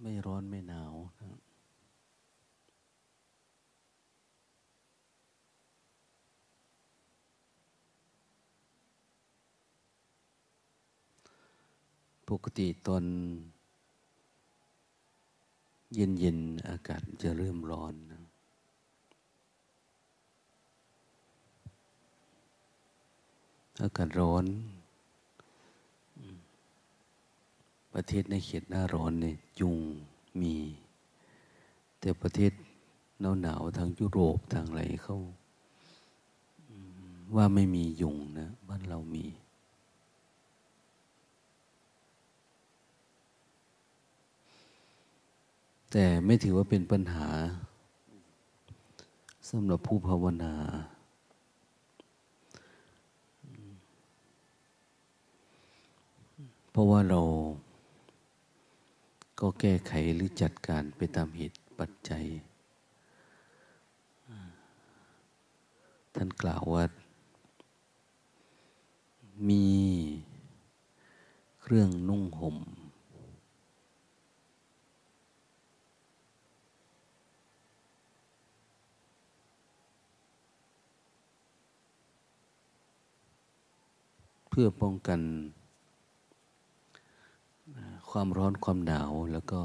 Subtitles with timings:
[0.00, 1.38] ไม่ร้อนไม่หนาวนะ
[12.28, 13.04] ปกติตอน
[15.94, 18.22] เย็นๆอากาศจะเริ่มร้อนนะ
[23.82, 24.44] อากาศร้อน
[28.00, 29.78] ประเทศในเขตหน้าร้อนเนี่ยยุง
[30.40, 30.56] มี
[32.00, 32.52] แต่ประเทศ
[33.20, 35.18] หนาวหนาวทางยุโรปทางอะไรเขา
[37.34, 39.26] ว่าไม่มียุงนะบ้านเรามี
[45.92, 47.28] แต่ไม่ถือว่าเป็นปัญหา
[49.48, 50.54] สำหรับผู้ภาวนา
[56.70, 57.22] เพราะว่าเรา
[59.40, 62.24] ก็แก้ไขหรือจัดการไปตามเหตุปัจจัย
[66.14, 66.84] ท่านกล่าวว่า
[69.48, 69.66] มี
[71.60, 72.56] เครื่องนุ่งห่ม
[84.48, 85.20] เพื่อป้องกัน
[88.10, 89.60] ความร้อนความหนาวแล้วก็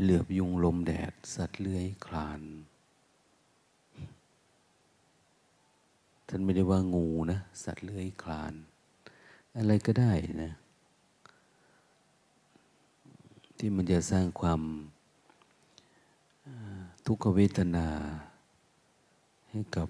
[0.00, 2.40] เหลือบยุงลมแดด สัตว์เลื้อยคลาน
[6.28, 8.52] ท่านไม่ได้ว่างูนะ สัตว์เลื้อยคลาน
[9.56, 10.12] อะไรก็ได้
[10.42, 10.52] นะ
[13.58, 14.60] ที่มันจะสร้างความ
[17.04, 17.88] ทุกขเวทนา
[19.50, 19.88] ให้กับ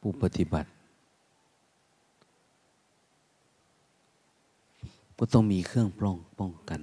[0.00, 0.70] ผู้ปฏิบัติ
[5.22, 6.80] ก็ต้องมีเครื่องป้องป้องกัน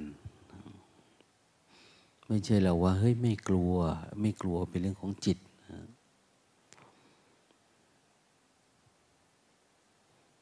[2.28, 3.74] ไม่ใช่เราว่าเฮ้ยไม่กลัว
[4.22, 5.38] ไม่กลัวเป็นเรื่องของจิต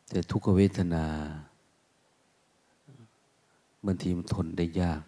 [0.09, 1.05] แต่ทุกเวทนา
[3.85, 5.01] บางทีมันทนได้ยาก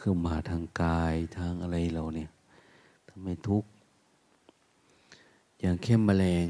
[0.00, 2.30] คือมาทางกายทางอะไรเราเนี่ย
[3.08, 3.70] ทำให้ทุกข์
[5.60, 6.48] อย่างเข้มแมลง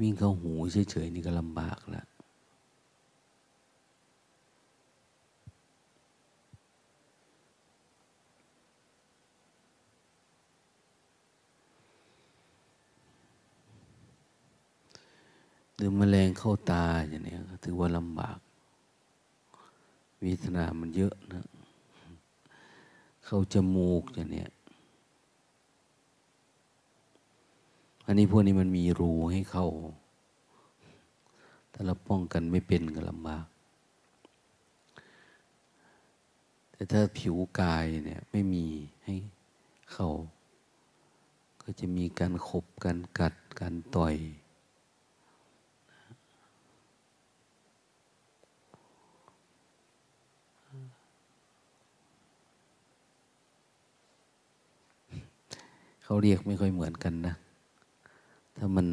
[0.00, 0.52] วิ่งเข้าหู
[0.90, 2.06] เฉยๆนี่ก็ลำบากแล้ว
[15.76, 17.34] หรือมแมลงเข้าตาอย่างนี้
[17.64, 18.38] ถือว่าลำบาก
[20.24, 21.46] วิทนามันเยอะนะ
[23.24, 24.44] เข้าจมูกอย่างนี้
[28.06, 29.68] อันนี้พวกนี้มันมีรูให้เข้า
[31.72, 33.46] ถ้าเราป้องกันไม่เป็นก็ลำบาก
[36.70, 38.66] แต่ถ้าผิวกายเนี่ยไม่มี
[39.04, 39.14] ให้
[39.92, 40.10] เข้า
[41.62, 44.16] ก็จะมีการขบการกัดการต่อย
[56.04, 57.34] เขาเรียกไม่ค่อยเหมือนกันนะ
[58.56, 58.86] ถ้ามัน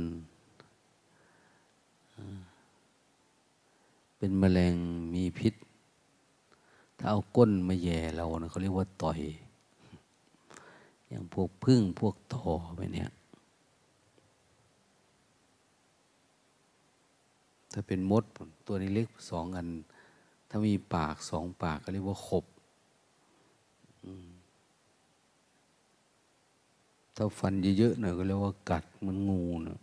[4.17, 4.73] เป็นแมลง
[5.13, 5.53] มีพิษ
[6.97, 9.19] ถ้าเอาก้นมาแย่เรานะเขาเรียกว่าต่อย
[11.07, 13.09] อย่างพวกพึ่งพวกต่อไปเนี่ย
[17.73, 18.23] ถ้าเป็นมด
[18.67, 19.67] ตัวนี้เล็กสองอัน
[20.49, 22.45] ถ้ามีปากสองปากก็เรียกว่าขบ
[24.03, 24.30] อืม
[27.23, 29.79] ถ้าฟันเยอะๆหน่อยก็เรียกว่ากัดมันงูนะ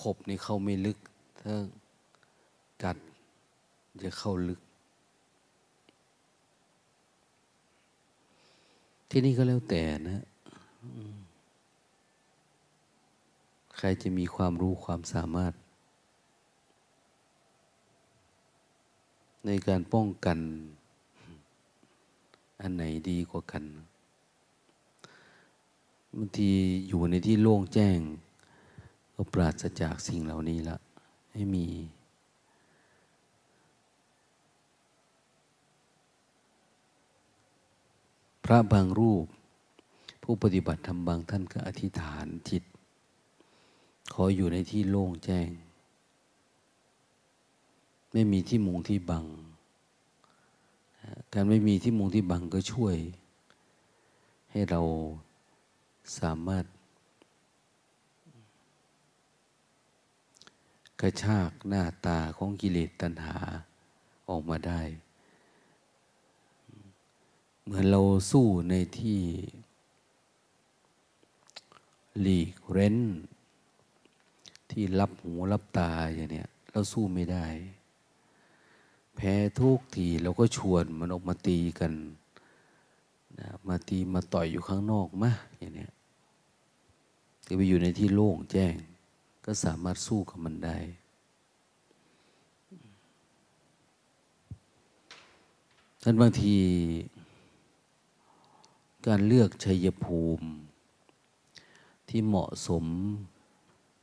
[0.00, 0.98] ขบนี่เข้าไม่ลึก
[1.40, 1.54] ถ้า
[2.84, 2.96] กัด
[4.02, 4.60] จะเข้าลึก
[9.10, 10.24] ที่นี่ก็แล้วแต่นะ
[13.76, 15.52] ใครจะมีความรู้ความสามารถ
[19.46, 20.38] ในการป้องกัน
[22.60, 23.64] อันไหนดีกว่ากัน
[26.14, 26.50] บางที
[26.88, 27.98] อยู่ในที่โล่งแจ้ง
[29.14, 30.76] ก็ปราศจากสิ่งเหล่านี้ละ
[31.32, 31.66] ให้มี
[38.44, 39.26] พระบางรูป
[40.22, 42.62] ผู้ปฏิบัติธรรมบางท่านก็อธิษฐานจิต
[44.12, 45.48] ขออยู่ในที่โล่งแจ้ง
[48.12, 49.24] ไม่มีที่มุงที่บัง
[51.32, 52.96] การไม่มีที่มุงที่บังก็ช่วย
[54.50, 54.80] ให้เรา
[56.18, 56.64] สามารถ
[61.00, 63.36] กระชากหน้าตาของกิเลสตัณหา
[64.28, 64.82] ออกมาได้
[67.62, 68.00] เหมือนเรา
[68.30, 69.20] สู้ในที่
[72.20, 72.98] หลีกเร้น
[74.70, 77.46] ที่รับหูรับตาอย่างเนี้ยเราสู้ไม่ได้
[79.22, 81.92] แพ้ทุกทีเราก็ชวนมันออกมาตีกัน
[83.38, 85.92] นะมาตีมาต่อยอยู่ข้างนอกมะอย่างเนี้ย
[87.46, 88.74] จะไปอยู่ในที่โล่งแจ้ง
[89.44, 90.76] ก็สามารถสู้กับมันได้
[96.02, 96.56] ท่านบางที
[99.06, 100.48] การเลือกชัยภูมิ
[102.08, 102.84] ที่เหมาะสม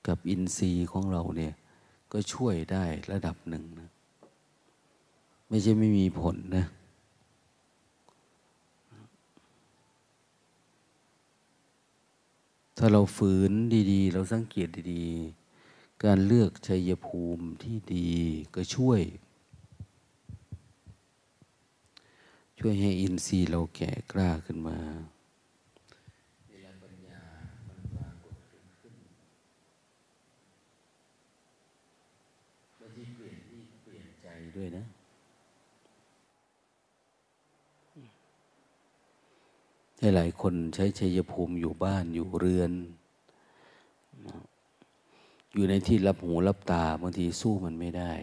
[0.07, 1.53] กับอินทรีย์ของเราเนี่ย
[2.11, 3.89] ก็ช่วยได้ระดับหนึ่งนะ
[5.49, 6.65] ไม่ใช่ไม่มีผลนะ
[12.77, 13.51] ถ้าเราฝืน
[13.91, 18.11] ดีๆ เราสังเกตดีๆ การเลือกชัยภูมิที่ดี
[18.55, 19.01] ก็ช่วย
[22.59, 24.77] ช่วยให้อินทรีย์เราแก่กล้าขึ้นมา
[26.49, 27.21] เวลาปัญญา
[27.67, 28.93] มันปรากฏขึ้น
[32.79, 34.85] บางทีเปลี่ยนที่เปลี่ยนใจด้วยนะ
[39.96, 42.71] ใหลายคนใช้ชัยภูมิอยู่บ้านอยู่เรือน
[45.53, 48.13] อยู่ในที่รับหูรับตาบางทีสู้มันไม่ได้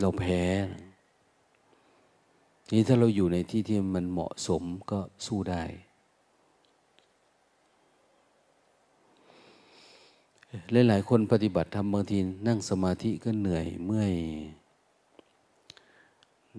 [0.00, 0.42] เราแพ้
[2.72, 5.64] นี่ถ้าเราอยู่ในที่ที่มันเหมาะสมก็สู้ได้
[10.88, 14.14] หลายๆคนปฏิบัติทำบางทีนั่งสมาธิก็เหนื่อยเมื่อย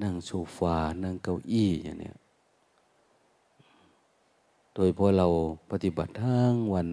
[0.02, 2.18] นั่งโซฟา นั่งเก้าอี้อย่างเนี้ย
[4.74, 5.28] โดยเพราะเรา
[5.72, 6.88] ปฏิบัติทั้งวัน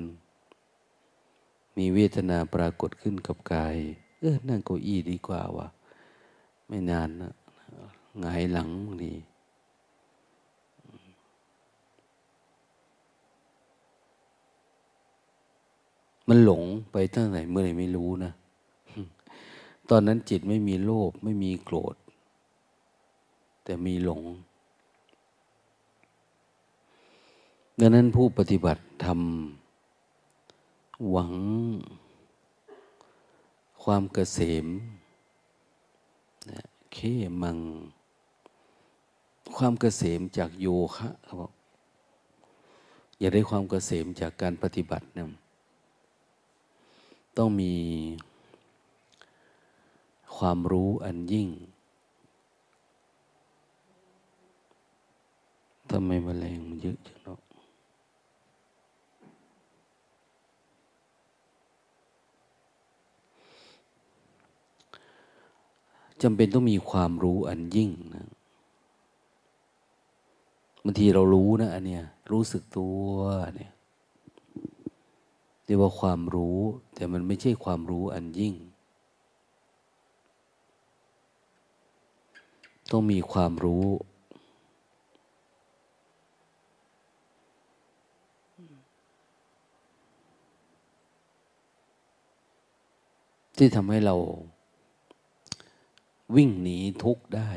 [1.76, 3.76] มีเวทนาปรากฏขึ้นกับกาย
[4.20, 5.68] เออ นั่งเก้าอี้ดีกว่าวะ
[6.68, 7.32] ไม่นานนะ
[8.24, 8.68] งายหลัง
[9.04, 9.16] นี่
[16.28, 18.32] มันหลงไปตั้งไหนเมื่อไหร่ไม่รู้นะ
[19.90, 21.94] ตอนนั้นจิตไม่มีโลภไม่มีโกรธ
[23.64, 24.22] แต่มีหลง
[27.78, 31.32] ดังนั้นผู้ปฏิบัติทำหวัง
[33.82, 34.66] ความเกษม
[36.92, 36.98] เค
[37.42, 37.58] มัง
[39.56, 40.66] ความเกษมจากโย
[40.96, 41.52] คะเขาบอก
[43.18, 45.30] อยากได้ความเกษมจากการปฏิบัติเนี่ย
[47.36, 47.74] ต้องมี
[50.36, 51.48] ความรู้อันยิ่ง
[55.90, 57.38] ทำไมแมลงมันเยอะจังเนาะ
[66.22, 68.26] จำเป็นต้องมีความรู้อันยิ่งนะ
[70.84, 73.04] บางทีเรารู้นะอันเนี้ยรู้สึกตัว
[73.56, 73.72] เนี่ย
[75.64, 76.58] เรียกว่าความรู้
[76.94, 78.54] แต่มันไม่ใช่ความรู้อันยิ่ง
[82.90, 83.84] ต้องมีความรู้
[93.56, 94.16] ที่ทำให้เรา
[96.36, 97.50] วิ่งหนีทุกข์ได้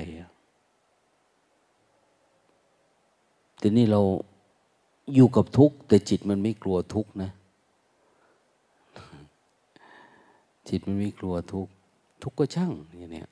[3.60, 4.02] แต่นี่เรา
[5.14, 7.32] อยู่กับทุกข์แต่จิตมันไม่กลัวทุกข์นะ
[10.70, 11.72] จิตมันไม่กลัวทุกข์
[12.24, 13.26] ทุกข์ก็ช่างอย่างนี้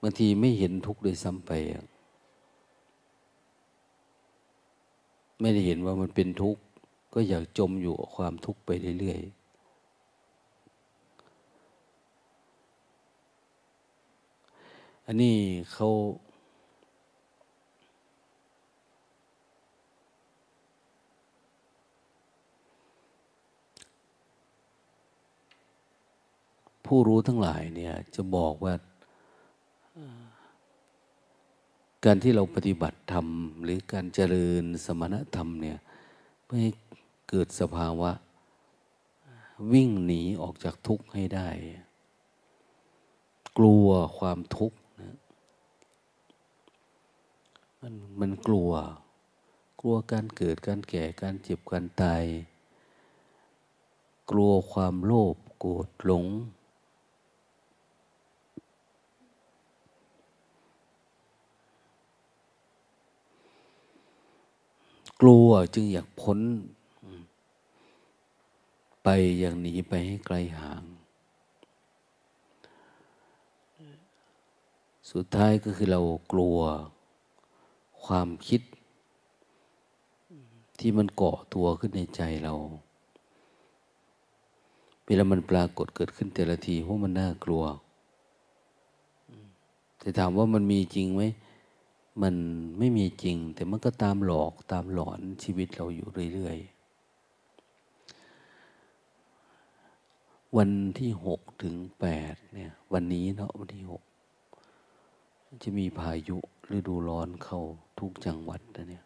[0.00, 1.50] บางทีไม่เห็นทุกข์เลยซ้ำไป
[5.40, 6.60] ไม่ได้เห็นว่ามันเป็นทุกข์
[7.14, 8.70] ก็อยากจมอยู่กับความทุกข์ไป
[9.00, 9.35] เรื่อยๆ
[15.08, 15.36] อันนี้
[15.72, 15.88] เขา
[26.86, 28.74] ผู้รู้ทั้งหลายเนี่ยจะบอกว่า
[32.04, 33.26] การที่เราปฏิบัติธรรม
[33.62, 35.78] หรือการเจริญสมณธรรมเนี่ย
[36.44, 36.72] เพื่อให้
[37.28, 38.10] เกิดสภาวะ
[39.72, 41.48] วิ่งหนีออกจากทุกข์ให้ได้
[43.58, 44.76] กลัวความทุกข์
[47.88, 48.72] มันมันกลัว
[49.80, 52.24] กลัวการเกิดการแก่การเจ็บการตาย
[54.30, 56.26] กลัวความโลภโกรธหลง
[65.20, 66.40] กลัวจึงอยากพ้น
[69.04, 70.84] ไปอย่างหนีไปให้ไกลห่าง
[75.10, 76.00] สุดท้ายก็คือเรา
[76.34, 76.58] กลัว
[78.06, 78.60] ความคิด
[80.78, 82.54] ที่มันเกาะตัวขึ้นในใจเรา
[85.04, 87.64] เวลามันปรากฏเกิดขึ้นแต่ละทีเพราะมันน่ากลัว
[89.98, 91.22] แต่ถามว่ามันมีจริงไหม
[92.22, 92.34] มัน
[92.78, 96.76] ไม่มีจริง แต่มันก็ตามหลอกตามหลอนชีวิตเราอยู่เรื่อยๆ
[100.56, 104.02] วันที่หกถึงแปดเนี่ย วันนี้เนาะวันที่หก
[105.62, 106.36] จะมีพายุ
[106.76, 107.62] ฤดูร้อนเข้า
[107.98, 109.04] ทุกจังหวัดนะเนี่ย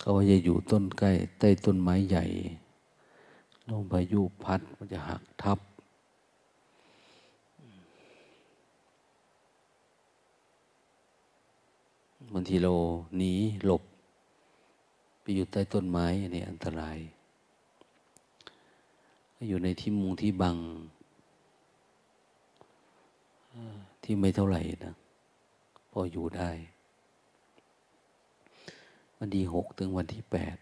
[0.00, 2.24] เขาจะอยู่ต้นใกล้ใต้ต้นไม้ใหญ่
[3.68, 5.58] ลมพายุพัดมันจะหักทับ
[12.32, 12.72] บางทีเรา
[13.16, 13.32] หนี
[13.64, 13.82] หลบ
[15.20, 16.98] ไปอยู่ใต้ต้นไม้อันนี้อันตราย
[19.48, 20.56] อยู่ในที่มุงที่บัง
[24.02, 24.94] ที่ไม่เท่าไหร่นะ
[25.90, 26.50] พออยู่ได้
[29.18, 30.56] วันที่หกถึงวันที่แปด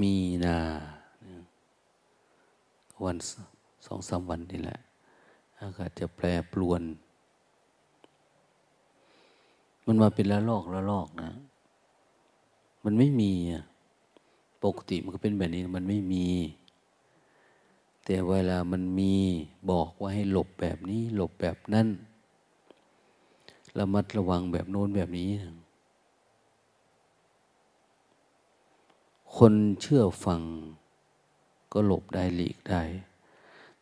[0.00, 0.14] มี
[0.44, 0.58] นา
[3.04, 3.16] วัน
[3.86, 4.78] สองสามวันนี่แหละ
[5.60, 6.82] อากาศจะแปรปรวน
[9.86, 11.30] มันมาเป็นละลอกละลอกนะ
[12.84, 13.32] มันไม่มี
[14.64, 16.26] ปกติมันก็เป็นแบบนี้ มันไม่มี
[18.04, 19.14] แต่เวลามันมี
[19.70, 21.88] บอกว่าให้หลบแบบนี้หลบแบบนั้น
[23.78, 25.30] ระมัดระวังแบบโน้นแบบนี้
[29.36, 30.40] คนเชื่อฟัง
[31.72, 32.82] ก็หลบได้หลีกได้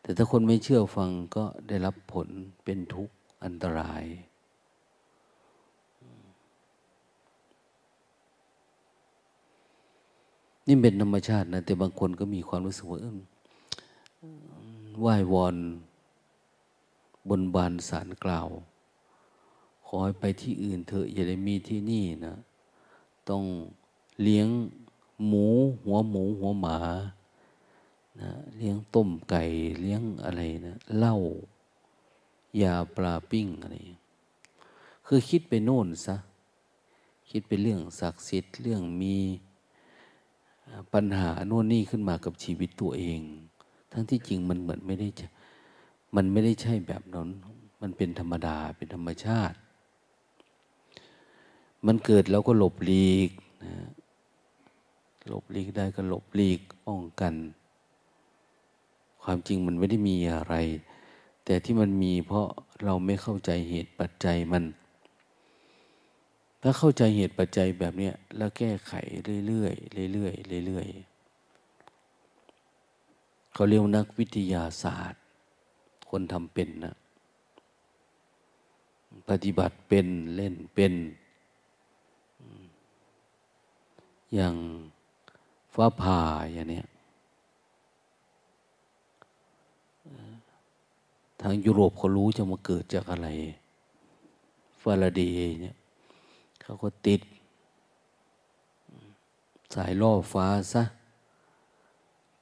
[0.01, 2.27] แต่ถ้าคนไม่เชื่อฟังก็ได้รับผล
[2.63, 4.03] เป็นทุกข์อันตราย
[10.67, 12.99] นี่เป็นธรรมชาตินะ แต่บางคนก็มีความรู้สึกว่า
[14.99, 15.57] ไหว้วอน
[17.29, 18.49] บนบานสารกล่าว
[19.85, 22.35] ขอให้ไปที่อื่นเถอะอย่าได้มีที่นี่นะ
[23.29, 23.43] ต้อง
[24.21, 24.47] เลี้ยง
[25.27, 25.47] หมู
[25.83, 26.77] หัวหมูหัวหมา
[28.19, 29.43] นะเลี้ยงต้มไก่
[29.81, 31.15] เลี้ยงอะไรนะเหล้า
[32.61, 33.75] ยาปลาปิ้งอะไร
[35.07, 36.15] คือคิดไปโน่นซะ
[37.29, 39.17] คิดไปเรื่องศักดิ์สิทธิ์เรื่องมี
[40.93, 43.21] ปัญหาโน่นนี่ขึ้นมากับชีวิตตัวเอง
[43.91, 45.07] ทั้งที่จริงมันเหมือนไม่ได้
[46.15, 47.29] มันไม่ได้ใช่แบบนั้น
[47.81, 49.57] มันเป็นธรรมดาเป็นธรรมชาติ
[51.85, 53.29] มันเกิดแล้วก็หลบหลีก
[53.63, 53.73] นะ
[55.27, 57.33] หลบหลีกได้ก็หลบหลีกป้องกัน
[59.23, 60.55] ความจริงมันไม่ได้มีอะไร
[61.45, 62.47] แต่ที่มันมีเพราะ
[62.83, 64.63] เราไม่เข้าใจเหตุปัจจัยมัน
[66.61, 68.93] ถ้าเข้าใจเหตุปัจจัยแบบนี้แล้วแก้ไข
[69.47, 70.29] เรื่อยๆเรื่อ
[70.61, 71.08] ยๆเรื่อยๆ
[73.53, 75.21] เขาเรียกนักวิทยาศาสตร์
[76.09, 76.95] คนทำเป็นนะ
[79.29, 80.93] ปฏิบัติเป็นเล่นเป็น
[84.35, 84.55] อย่าง
[85.73, 86.21] ฟ้าผ่า
[86.53, 86.81] อย่างนี้
[91.41, 93.27] ทางยุโรปเขารู้จะมาเกิดจากอะไร
[94.81, 95.75] ฟาราเดย์เนี่ย
[96.61, 97.21] เขาก็ติด
[99.75, 100.83] สายล่อฟ้าซะ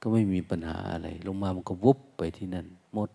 [0.00, 3.10] ก็ไม่มีปัญหาอะไร ลงมามันก็วุบไปที่นั่นหมด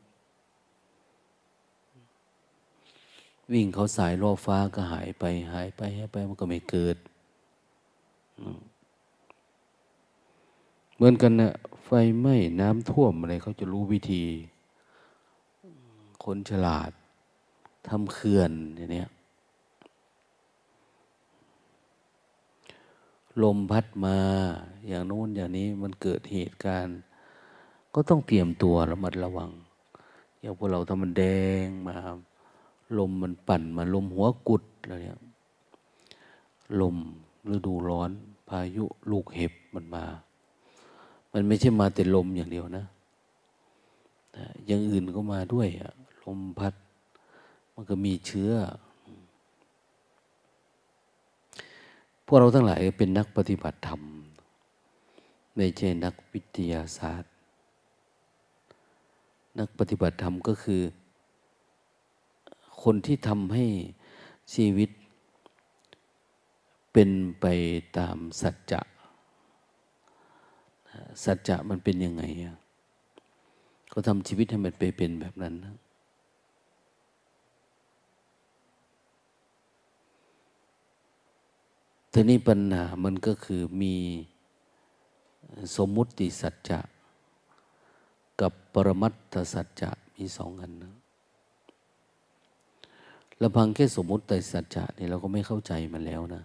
[3.51, 6.97] วิ่งเขาสายล่อฟ้าก็หายไป หายไปหายไปมันก็ไม่เกิด
[10.95, 11.53] เหมือนกันนะ
[11.85, 14.23] ไฟไหม้น้ำท่วมอะไรเขาจะรู้วิธี
[16.23, 16.91] คนฉลาด
[17.87, 19.05] ทำเขื่อนอย่างนี้
[23.41, 24.17] ลมพัดมา
[24.87, 26.99] อย่างโน้นอย่างนี้มันเกิดเหตุการณ์
[27.93, 29.51] ก็ต้องเตรียมตัวระมัดระวัง
[30.39, 31.23] อย่างพวกเราทำมันแด
[31.65, 31.95] งมา
[32.97, 35.21] ลมมันปั่นมาลมหัวกุดอะไรเนี่ย
[36.81, 36.95] ลม
[37.53, 38.11] ฤดูร้อน
[38.47, 40.05] พายุลูกเห็บมันมา
[41.31, 42.85] มันไม่ใช่มาแต่ลมอย่างเดียวนะ
[44.65, 45.93] อย่างอื่นก็มาด้วยอะ
[46.23, 46.73] ลมพัด
[47.73, 48.51] มันก็มีเชื้อ
[52.25, 54.01] พวกเราทั้งหลายเป็นนักปฏิบัติธรรม
[55.55, 57.31] ไม่ใช่นักวิทยาศาสตร์
[59.59, 60.81] นักปฏิบัติธรรมก็คือ
[62.83, 63.65] คนที่ทำให้
[64.53, 64.89] ชีวิต
[66.93, 67.09] เป็น
[67.41, 67.45] ไป
[67.97, 68.81] ตามสัจจะ
[71.23, 72.23] สัจจะมันเป็นยังไง
[73.93, 75.75] ก็ทำชีวิตให้มันไปเป็นแบบนั้นนะ
[82.15, 83.95] ทีนี้ปัญหามันก็คือมี
[85.77, 86.79] สมมุติสัจจะ
[88.41, 90.93] กับปรมัตถสัจจะมีสองอันนะ
[93.41, 96.43] ละพังแค่สมมุติสัจจะนี่เราก็ไม่เข้าใจมันแล้วนะ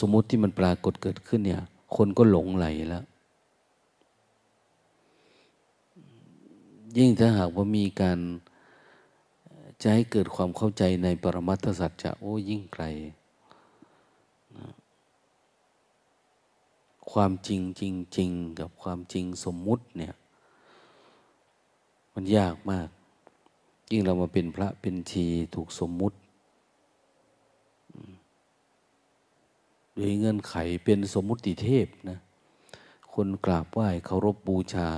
[0.00, 1.62] สมมุติที่มันปรากฏเกิดขึ้นเนี่ย
[1.96, 3.04] คนก็หลงไหลแล้ว
[6.96, 8.18] ยิ่งถ้าหากว่ามีการ
[9.82, 12.84] จะให้เกิดความเข้าใจในปรมัตถสัจจะโอ้ยิ่งไกล
[14.56, 14.68] นะ
[17.12, 20.14] ความจริงจริงจริงกับความจริงสมมุติเนี่ย
[22.14, 22.88] มันยากมาก
[23.90, 26.16] ยิ่งเรามาเป็นพระเป็นทีถูกสมมุติ
[29.94, 32.18] โดยเงื่อนไขเป็นสมมุติเทพนะ
[33.12, 34.90] คนกราบไหว้เคารพบบูชา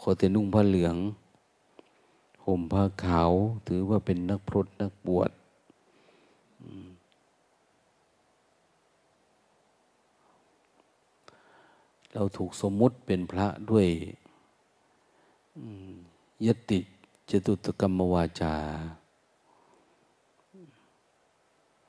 [0.00, 0.96] ขอแต่นุ่งผ้าเหลือง
[2.46, 3.32] ห่มผ้าขาว
[3.68, 5.30] ถือว่าเป็นนักพรตนักบวช
[12.12, 13.86] เราถูกสมมุติเป็นพระด้วย
[16.46, 16.80] ยติ
[17.30, 18.54] จตุตกรรมวาจา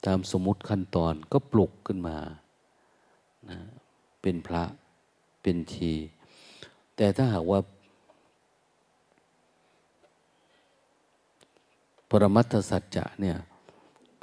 [0.06, 2.18] ตามสมมุติขั้นตอนก็ปลุกขึ้นมา
[3.50, 3.60] นะ
[4.22, 4.64] เป็นพระ
[5.42, 5.94] เป็นที
[6.96, 7.60] แต่ถ้าหากว่า
[12.10, 13.38] ปรมัตถสัจจะเนี่ย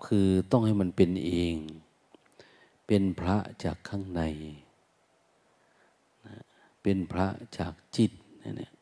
[0.06, 1.56] คือต้องให้มันเป็นเอง
[2.86, 4.22] เป็นพระจากข้างใน
[6.82, 7.26] เป็นพระ
[7.58, 8.72] จากจิตเนี่ย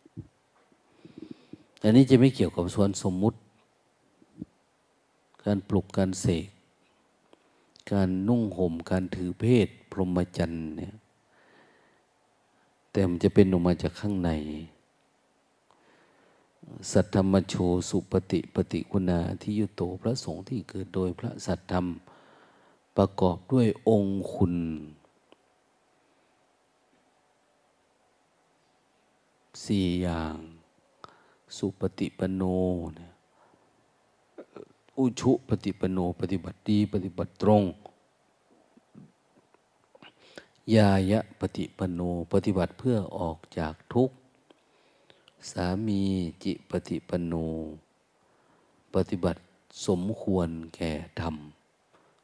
[1.78, 3.38] แต่นี้จะไม่เกี่ยวกับส่วนสมมุติ
[5.44, 6.46] การปลุกการเสก
[7.92, 10.94] การนุ่งห่ม การถือเพศ พรหมจรรย์เนี่ย
[12.90, 14.30] แต่มันจะเป็นออกมาจากข้างใน
[16.92, 17.54] สัทธรรมโช
[17.88, 21.86] สุปฏิปฏิคุณาที่ยุโตพระสงฆ์ที่เกิดโดยพระสัทธรรม
[22.96, 24.54] ประกอบด้วยองค์คุณ
[29.64, 30.36] สี่อย่าง
[31.56, 32.42] สุปฏิปโน
[32.94, 33.12] เนี่ย
[34.98, 37.62] อุชุปฏิปโนปฏิบัติดีปฏิบัติตรง
[40.76, 42.00] ยายะปฏิปโน
[42.32, 44.16] ปฏิบัติเพื่อออกจากทุกข์
[45.50, 46.00] สามี
[46.42, 47.34] จิปฏิปโน
[48.94, 49.40] ปฏิบัติ
[49.86, 51.36] สมควรแก่ธรรม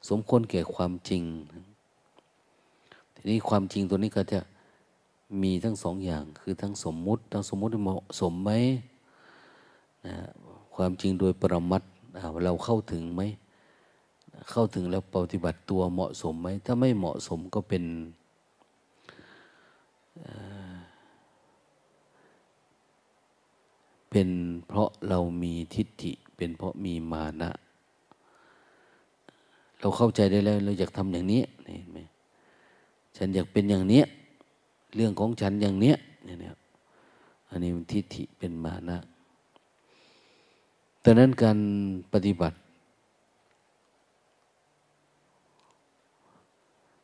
[0.08, 1.22] สมควรแก่ความจริง
[3.14, 4.40] ทีนี้ความจริงตัวนี้ก็จะ
[5.42, 8.50] มีทั้งสองอย่าง คือทั้งสมมุติ ทั้งสมมุติเหมาะสมไหม
[10.06, 10.14] นะ
[10.74, 11.82] ความจริงโดยปรมัต
[12.44, 13.22] เราเข้าถึงไหม
[14.50, 17.84] เข้าถึงแล้วปฏิบัติตัวเหมาะสมไหม ถ้าไม่เหมาะสมก็เป็น
[24.10, 24.28] เป็น
[24.68, 27.50] เพราะเรามีทิฏฐิ เป็นเพราะมีมานะ
[29.80, 31.98] เราเข้าใจได้แล้วเราอยากทำอย่างนี้เห็นไหม
[33.16, 34.04] ฉันอยากเป็นอย่างเนี้ย
[34.94, 36.56] เรื่องของฉันอย่างเนี้ยเนี่ย
[37.50, 38.98] อันนี้มันทิฏฐิเป็นมานะ
[41.04, 41.58] ดังนั้นการ
[42.12, 42.56] ปฏิบัติ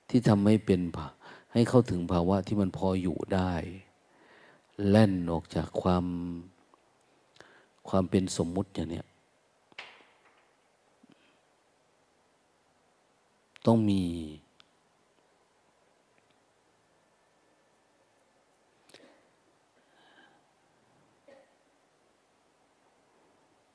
[0.09, 0.81] ที่ทำให้เป็น
[1.53, 3.53] ให้เข้าถึงภาวะที่มันพออยู่ได้
[4.89, 6.05] แล่นออกจากความ
[7.89, 9.03] ความเป็นสมมุติอย่างนี้
[13.67, 14.03] ต้องมี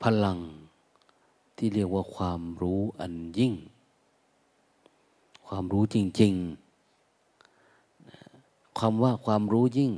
[0.02, 0.38] พลัง
[1.56, 3.54] ที่เรียกว่าความรู้อันยิ่ง
[5.46, 6.70] ความรู้จริง ๆ
[8.78, 9.92] ความว่าความรู้ยิ่ง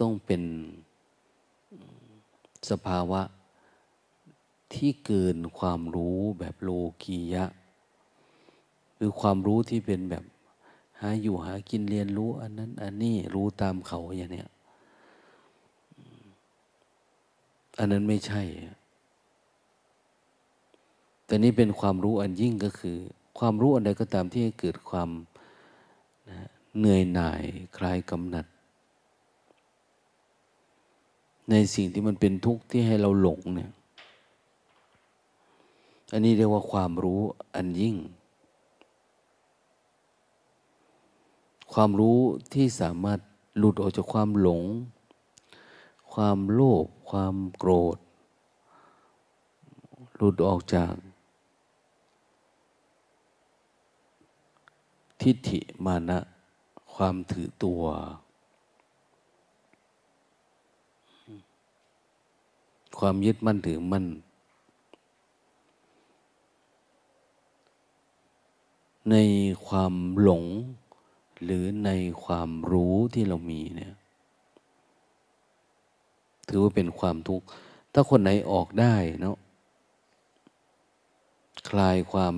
[0.00, 0.42] ต้องเป็น
[2.70, 3.22] สภาวะ
[4.74, 6.70] ที่เกินความรู้แบบโล
[7.02, 7.44] กียะ
[8.96, 10.24] หรือความรู้ที่เป็นแบบ
[11.00, 14.48] หาอยู่หากินเรียนรู้อันนั้น อันนี้รู้ตามเขาอย่างเนี้ย
[17.78, 18.42] อันนั้นไม่ใช่
[21.24, 22.98] แต่นี้เป็นความรู้อันยิ่งก็คือ
[23.38, 25.10] ความรู้อันใดก็ตามที่ให้เกิดความ
[26.78, 27.42] เหนื่อยหน่าย
[27.76, 28.46] คลายกำหนัด
[31.50, 33.70] ในสิ่งที่มันเป็นทุกข์ที่ให้เราหลงเนี่ย
[36.12, 37.20] อันนี้เรียกว่าความรู้
[37.54, 37.96] อันยิ่ง
[41.72, 42.18] ความรู้
[42.54, 43.20] ที่สามารถ
[43.58, 44.62] หลุดออกจากความหลง
[46.14, 47.98] ความโลภ ความโกรธ
[50.16, 50.94] หลุดออกจาก
[55.20, 56.18] ทิฏฐิมานะ
[56.94, 57.82] ความถือตัว
[62.98, 64.06] ความยึดมั่นถือมั่น
[69.10, 69.16] ใน
[69.66, 70.44] ความหลง
[71.44, 71.90] หรือใน
[72.24, 73.94] ความรู้ที่เรามีเนี่ย
[76.48, 77.46] ถือว่าเป็นความทุกข์
[77.92, 79.36] ถ้าคนไหนออกได้เนาะ
[81.68, 82.34] คลายความ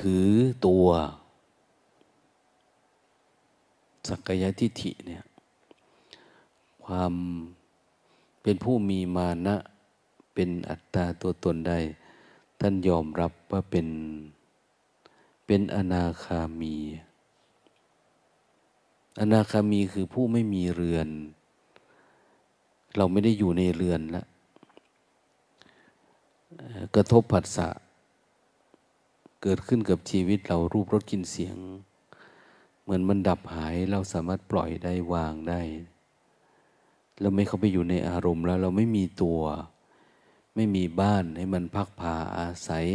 [0.00, 0.28] ถือ
[0.66, 0.86] ตัว
[4.08, 5.24] สักกายทิฏฐิเนี่ย
[6.84, 7.12] ความ
[8.42, 9.56] เป็นผู้มีมานะ
[10.34, 11.78] เป็นอัตตาตัวตนได้
[12.60, 13.88] ท่านยอมรับว่าเป็น
[15.46, 16.76] เป็นอนาคามี
[19.20, 21.08] อนาคามีคือผู้ไม่มีเรือน
[22.96, 24.26] เราไม่ได้อยู่ในเรือนล้ว
[26.94, 27.68] กระทบผัสสะ
[29.42, 31.56] เกิดขึ้นกับชีวิตเรารูปรสกลิ่นเสียง
[32.82, 35.60] เหมือนมันดับหายเราสามารถปล่อยได้วางได้
[37.20, 39.40] เราไม่เข้าไปอยู่ในอารมณ์แล้ว เราไม่มีตัว
[40.54, 42.86] ไม่มีบ้านให้มันพักพาอาศัย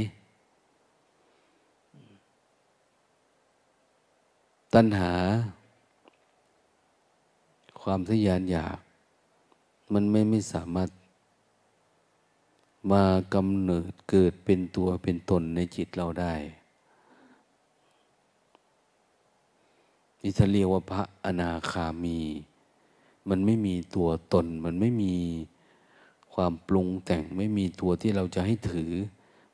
[4.73, 5.13] ตัณหา
[7.81, 8.79] ความทยานอยาก
[9.93, 10.89] มันไม่ไม่สามารถ
[12.91, 13.03] มา
[13.33, 16.33] กำเนิดเกิดเป็นตัวเป็นตนในจิตเราได้
[20.21, 22.19] นี่ถ้าเรียกว่าพระอนาคามี
[23.29, 25.15] มันไม่มีตัวตน มันไม่มี
[26.33, 28.91] ความปรุงแต่งไม่มีตัวที่เราจะให้ถือ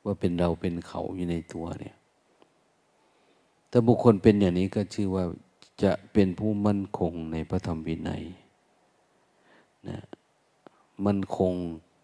[0.05, 1.95] ว่าเป็นเราเป็นเขาอยู่ในตัวเนี่ย
[3.71, 5.23] ถ้าบุคคลเป็นอย่างนี้ก็ชื่อว่า
[5.83, 8.23] จะเป็นผู้มั่นคงในพระธรรมวินัย
[9.89, 9.99] นะ
[11.05, 11.53] มั่นคง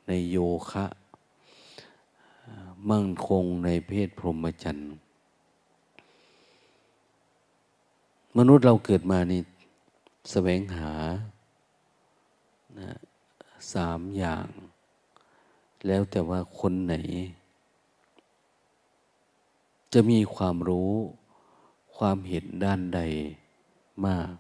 [0.08, 0.38] ในโย
[0.72, 0.86] คะ
[2.92, 4.92] มั่งคงในเพศพรหมจรรย์
[8.38, 9.42] มนุษย์เราเกิดมานี่
[10.32, 10.94] แสวงหา
[12.82, 12.94] นะ
[13.74, 14.48] สามอย่าง
[15.88, 16.96] แล้วแต่ว่าคนไหน
[19.94, 20.94] จะมีความรู้
[21.98, 23.02] ความเห็นด้านใด
[24.06, 24.32] มาก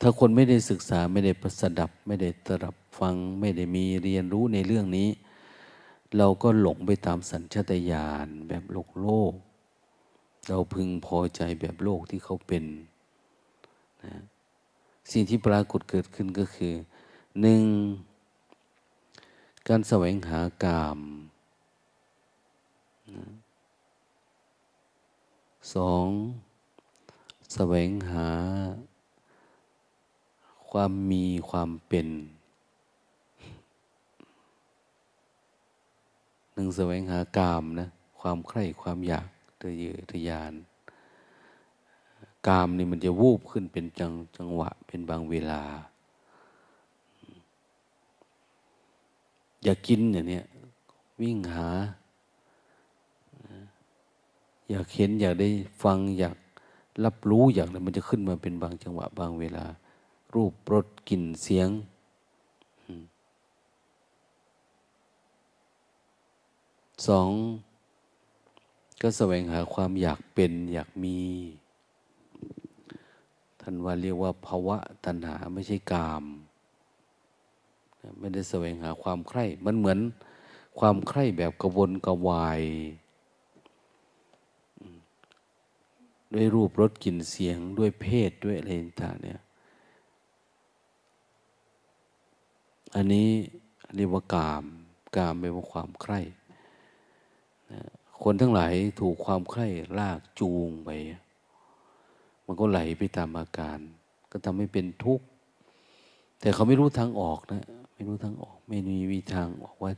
[0.00, 5.08] ถ้าคนไม่ได้ศึกษาไม่ได้ประสดับ ไม่ได้ตรับฟัง ไม่ได้มีเรียนรู้ในเรื่องนี้
[6.16, 9.32] เราก็หลงไปตามสัญชาตญาณแบบโลกโลก
[10.48, 12.64] เราพึงพอใจแบบโลกที่เขาเป็น
[14.04, 14.14] นะ
[15.12, 16.74] สิ่งที่ปรากฏเกิดขึ้นก็คือ
[17.40, 17.64] หนึ่ง
[19.68, 20.98] การแสวงหากาม
[23.14, 23.26] นะ
[25.74, 26.08] สอง
[27.54, 28.28] แสวงหา
[30.70, 32.08] ความมีความเป็น
[36.54, 37.88] หนึ่งแสวงหากามนะ
[38.20, 40.52] ความใคร่ความอยากะเยอทะยาน
[42.46, 45.62] กามนี่มันจะวูบขึ้นเป็นจังจังหวะ เป็นบางเวลา
[49.62, 50.40] อยากกินอย่างนี้
[51.20, 51.68] วิ่งหา
[54.70, 55.48] อยากเห็นอยากได้
[55.82, 56.36] ฟังอยาก
[57.04, 59.64] รับรู้อยากอะไรมันจะขึ้นมาเป็นบางจังหวะ บางเวลา
[60.34, 61.68] รูปรสกลิ่นเสียง
[67.06, 67.30] สอง
[69.06, 71.18] ก็แสวงหาความอยากเป็นอยากมี
[73.60, 76.24] ท่านว่าเรียกว่าภาวะตัณหาไม่ใช่กาม
[78.18, 79.98] ไม่ได้แสวงหาความใคร่ มันเหมือน
[80.78, 82.60] ความใคร่แบบกระวนกระวาย
[86.34, 89.40] ด้วยรูปรสกลิ่นเสียงด้วยเพศด้วยอะไรต่างเนี่ย
[92.94, 93.28] อันนี้
[93.94, 94.64] เรียกว่ากาม
[95.16, 96.20] กามเป็นว่าความใคร่
[98.22, 99.66] คนทั้งหลายถูกความใคร่
[99.98, 100.90] ลากจูงไป
[102.46, 103.78] มันก็ไหลไปตามอาการ
[104.30, 105.26] ก็ทำให้เป็นทุกข์
[106.40, 107.62] แต่เขาไม่รู้ทางออกนะ
[107.94, 109.92] ไม่รู้ทางออก ไม่มีวิทางออกว่า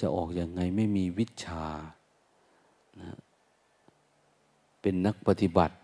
[0.00, 1.64] จะออกอยังไง ไม่มีวิชา
[3.00, 3.18] นะ
[4.80, 5.76] เป็นนักปฏิบัติ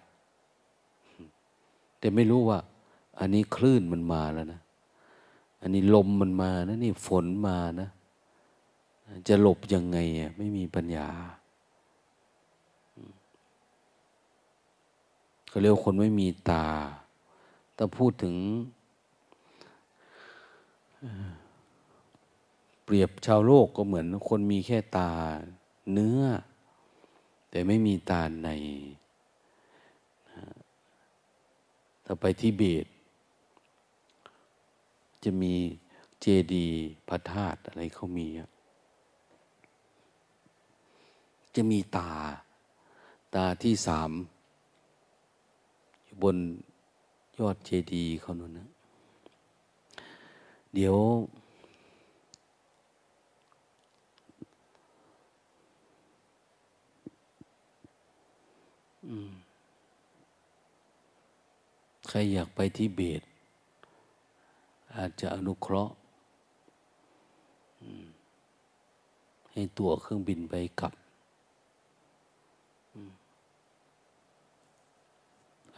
[1.99, 2.59] แต่ไม่รู้ว่า
[3.21, 4.61] อันนี้คลื่นมันมาแล้วนะ
[5.61, 7.89] อันนี้ลมมันมานะ นี่ฝนมานะ
[9.29, 11.09] จะหลบยังไงอะไม่มีปัญญา
[15.57, 16.67] เขาเรียกคนไม่มีตา
[17.77, 18.37] ถ้าพูดถึง
[22.85, 25.11] เปรียบชาวโลกก็เหมือน คนมีแค่ตา
[25.93, 26.23] เนื้อ
[27.51, 28.49] แต่ไม่มีตาใน
[32.05, 32.87] ถ้าไปที่เบต
[35.25, 35.55] จะมี
[36.21, 36.69] เจดี
[37.09, 38.29] พระธาตุอะไรเขามี
[41.55, 42.13] จะมีตา
[43.35, 44.13] ตาที่สาม
[46.23, 46.37] บน
[47.39, 48.69] ยอดเจดีย์เขานั่นนะ
[50.75, 50.97] เดี๋ยว
[62.09, 63.23] ใครอยากไปที่เบต
[64.97, 65.95] อาจจะอนุเคราะห์
[69.51, 70.93] ให้ตัวเครื่องบินไปกลับ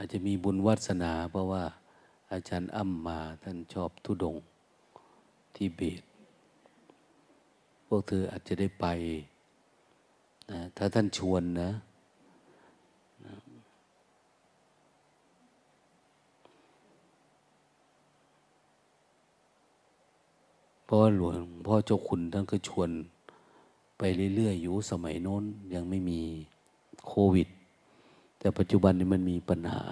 [0.00, 1.64] อาจจะมีบุญวัสนา เพราะว่า
[2.32, 4.37] อาจารย์อ้ำมาท่านชอบทุดง
[5.54, 6.02] ที่เบต
[7.87, 8.87] พวกเธออาจจะได้ไป
[10.50, 11.70] นะถ้าท่านชวนนะ
[20.84, 22.90] เพราะว่าหลวงพ่อเจ้าคุณท่านก็ชวน
[23.98, 24.02] ไป
[24.37, 26.20] เรื่อยๆอยู่สมัยโน้นยังไม่มี
[27.08, 27.48] โควิด
[28.38, 29.83] แต่ปัจจุบันนี้มันมีปัญหา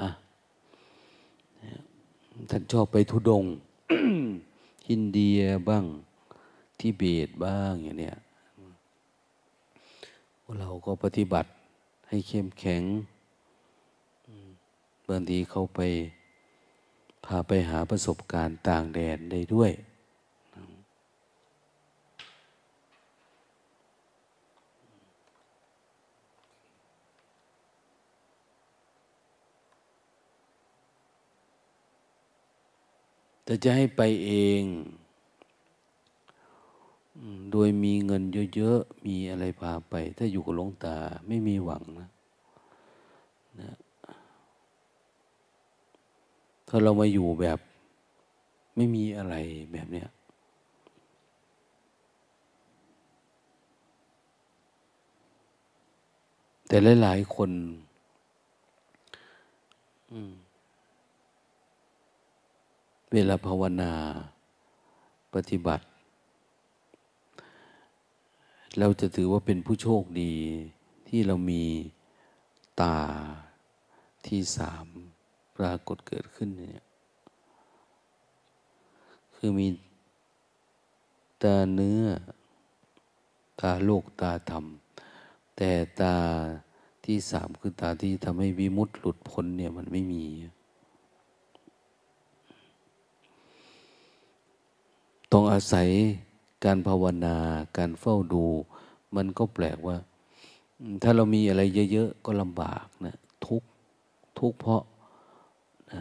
[2.51, 3.45] ท่านชอบไปทุดง
[4.91, 5.85] อินเดียบ้าง
[6.79, 8.17] ทิเบตบ้างอย่างเนี้ย
[10.59, 11.51] เราก็ปฏิบัติ
[12.09, 12.83] ให้เข้มแข็ง
[15.09, 15.81] บางทีเขาไป
[17.25, 19.71] พาไปหาประสบการณ์ต่างแดนได้ด้วย
[33.47, 34.63] แต่จะให้ไปเอง
[37.53, 38.23] โดยมีเงิน
[38.55, 40.97] เยอะๆ มีอะไรพาไป ถ้าอยู่กับหลวงตา
[41.29, 42.11] ไม่มีหวังนะ
[43.61, 43.77] นะ
[46.69, 47.59] ถ้าเรามาอยู่แบบ
[48.77, 49.35] ไม่มีอะไร
[49.73, 50.09] แบบเนี้ย
[56.69, 57.51] แต่หลาย ๆ คน
[63.12, 63.92] เวลาภาวนา
[65.35, 65.85] ปฏิบัติ
[68.79, 70.35] เราจะถือว่าเป็นผู้โชคดี
[71.09, 71.64] ที่เรามี
[72.81, 72.99] ตา
[74.27, 74.87] ที่สาม
[75.57, 76.85] ปรากฏเกิดขึ้นเนี่ย
[79.37, 79.69] คือมี
[81.42, 82.03] ตาเนื้อ
[83.61, 84.64] ตาโลกตาธรรม
[85.57, 86.14] แต่ตา
[87.05, 90.25] ที่สามคือตาที่ทำให้วิมุตต์หลุดพ้นเนี่ยมันไม่มี
[95.33, 95.89] ต้องอาศัย
[96.65, 97.37] การภาวนา
[97.77, 98.45] การเฝ้าดู
[99.17, 99.97] มันก็แปลกว่า
[101.03, 101.62] ถ้าเรามีอะไร
[101.93, 103.62] เยอะๆ ก็ลำบากนะทุก
[104.39, 104.83] ทุกเพราะ
[105.93, 106.01] นะ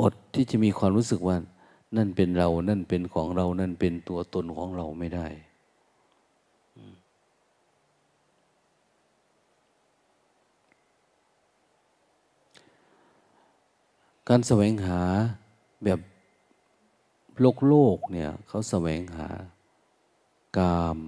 [0.00, 1.36] อดที่จะมีความรู้สึกว่า
[1.96, 5.26] นั่นเป็นเรา นั่นเป็นของเรา นั่นเป็นตัวตนของเราไม่ได้
[14.28, 15.00] การแสวงหา
[15.84, 15.98] แบบ
[17.40, 19.28] โลกโลกเนี่ยเขาแสวงหา
[20.58, 20.98] กาม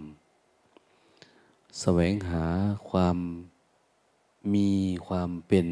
[1.81, 2.45] แสวงหา
[2.91, 3.17] ความ
[4.55, 4.69] มี
[5.07, 5.67] ความเป็น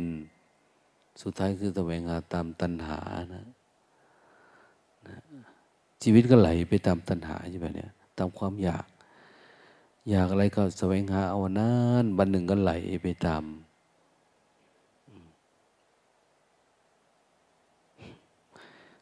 [1.22, 3.00] สุดท้ายคือแสวงหาตามตัณหา
[3.34, 3.46] นะ
[5.08, 5.18] นะ
[6.02, 8.86] ชีวิตก็ไหลไปตามตัณหาใช่ไหมเนี่ยตามความอยาก
[10.10, 13.42] อยากอะไรก็แสวงหาเอานั้นวันหนึ่งก็ไหลไปตาม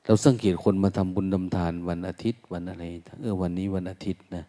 [0.09, 2.85] เราสังเกตคนมาทำบุญทำทานวันอาทิตย์วันอะไร
[3.23, 4.45] เออวันนี้วันอาทิตย์นะ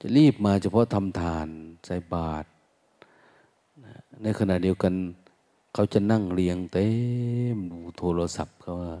[0.00, 1.48] จะรีบมาเฉพาะทำทาน
[1.86, 2.48] ใส่บาตร
[4.22, 4.94] ในขณะเดียวกัน
[5.74, 6.86] เขาจะนั่งเรียงเต็
[7.54, 8.94] มดูโทรศัพท์เขาว่า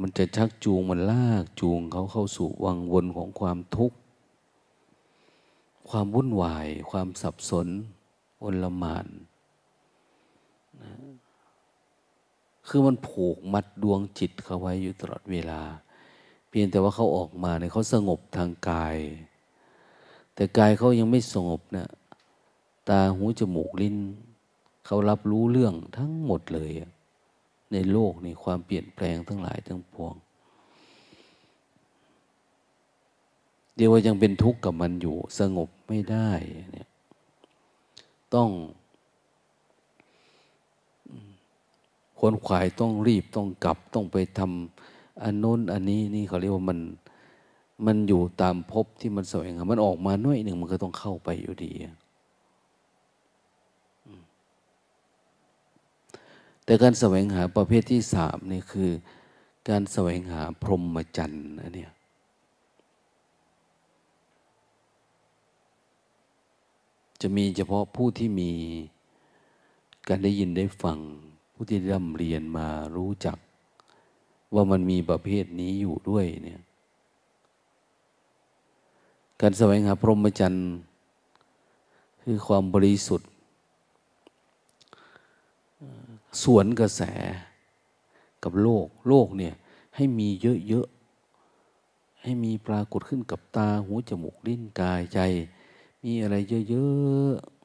[0.00, 3.98] มันจะชักจูงมันลากจูงเขาเข้าสู่วังวนของความทุกข์
[5.88, 7.68] ความวุ่นวาย ความสับสน
[8.42, 9.06] อนละมาน
[10.82, 10.90] นะ
[12.68, 15.60] คือมันผูกมัดดวงจิตเขาไว้อยู่ตลอดเวลา
[16.48, 18.98] เพียงแต่ว่าเขาออกมาเนี่ยเขาสงบทางกาย
[20.34, 21.88] แต่กายเขายังไม่สงบเนะี่ย
[22.88, 23.96] ตาหูจมูกลิ้น
[24.86, 26.72] เขารับรู้เรื่องทั้งหมดเลย
[27.72, 30.14] ในโลกในความเปลี่ยนแปลงทั้งหลายทั้งปวง
[33.74, 36.30] เดี๋ยวว่ายังเป็นทุกข์กับมันอยู่ สงบไม่ได้
[36.72, 36.88] เนี่ย
[38.34, 38.50] ต้อง
[42.18, 46.78] คนขวายต้องรีบต้องกลับต้องไปทำอันโน้นอันนี้นี่เขาเรียกว่ามัน
[47.86, 51.72] มันอยู่ตามภพที่มันแสวยงามมันออกมาหน่อยหนึ่งมันก็ต้องเข้าไปอยู่ดี
[56.64, 58.90] แต่การแสวงหาประเภทที่สามนี่คือ
[59.68, 61.92] การแสวงหาพรหมจรรย์นะเนี่ย
[67.20, 68.52] จะมีเฉพาะผู้ที่มี
[70.08, 70.98] การได้ยินได้ฟัง
[71.60, 73.38] ผู้ที่ร่ำเรียนมารู้จัก
[74.54, 76.60] ว่ามันมีประเภทนี้อยู่ด้วยเนี่ย
[79.40, 80.68] การแสวงหาพรหมจรรย์
[82.22, 83.28] คือความบริสุทธิ์
[86.42, 87.02] สวนกระแส
[88.42, 89.54] กับโลก โลกเนี่ย
[89.96, 90.28] ให้มี
[90.68, 95.18] เยอะๆ ให้มีปรากฏขึ้นกับตา หู จมูก ลิ้น กายใจ
[96.04, 96.36] มีอะไร
[96.68, 97.57] เยอะๆ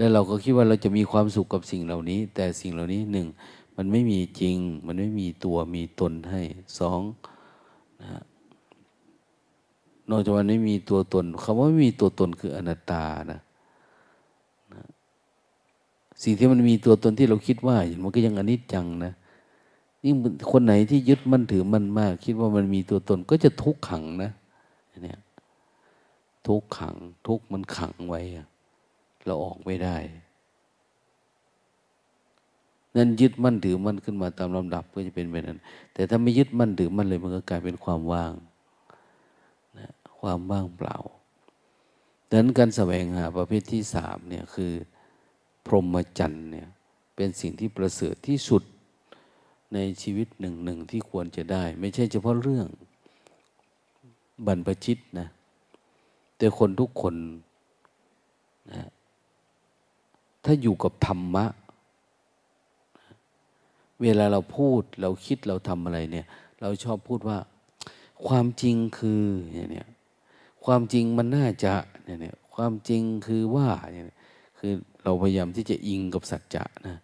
[0.00, 3.26] แล้วเราก็คิดว่าเราจะมีความสุขกับสิ่งเหล่านี้ แต่สิ่งเหล่านี้หนึ่ง
[3.76, 6.42] มันไม่มีจริง มันไม่มีตัวมีตนให้
[6.78, 7.00] สอง
[8.02, 8.22] นะ
[10.10, 13.40] นอกจากมันไม่มีตัวตนคำว่าไม่มีตัวตนคืออนัตตานะ
[14.74, 14.82] นะ
[16.22, 19.12] สิ่งที่มันมีตัวตนที่เราคิดว่ามันก็ยังอนิจจังนะ
[20.04, 20.16] ยิ่ง
[20.52, 24.30] คนไหนที่ยึดมั่นถือมั่นมาก คิดว่ามันมีตัวตนก็จะทุกข์ขังนะ
[25.04, 25.20] เนี่ย
[26.46, 26.96] ทุกข์ขัง
[27.26, 28.22] ทุกมันขังไว้
[29.26, 29.96] เราออกไม่ได้
[32.96, 35.58] นั่นยึดมั่นถือมั่นขึ้นมาตามลำดับก็จะเป็นแบบนั้น
[35.94, 38.32] แต่ถ้าไม่ยึดมั่นถือมั่นเลย มันก็กลายเป็นความว่าง
[40.20, 40.96] ความว่างเปล่า
[42.28, 44.72] ดังนั้นการแสวงหาประเภทที่สามเนี่ยคือ
[45.66, 46.68] พรหมจรรย์เนี่ย
[47.16, 48.62] เป็นสิ่งที่ประเสริฐที่สุด
[49.74, 52.66] ในชีวิตหนึ่งหนึ่งที่ควรจะได้ ไม่ใช่เฉพาะเรื่อง
[54.46, 55.28] บรรพชิตนะ
[56.36, 57.14] แต่คนทุกคน
[58.72, 58.88] นะ
[60.44, 61.46] ถ้าอยู่กับธรรมะ
[64.02, 66.26] เวลาเราพูดเราคิดเราทำอะไรเนี่ย
[66.60, 67.38] เราชอบพูดว่า
[68.26, 69.88] ความจริงคือเนี่ย
[70.64, 71.74] ความจริงมันน่าจะ
[72.04, 74.04] เนี่ยความจริงคือว่าเนี่ย
[74.58, 74.72] คือ
[75.04, 76.98] เราพยายามที่จะอิงกับสัจจะนะ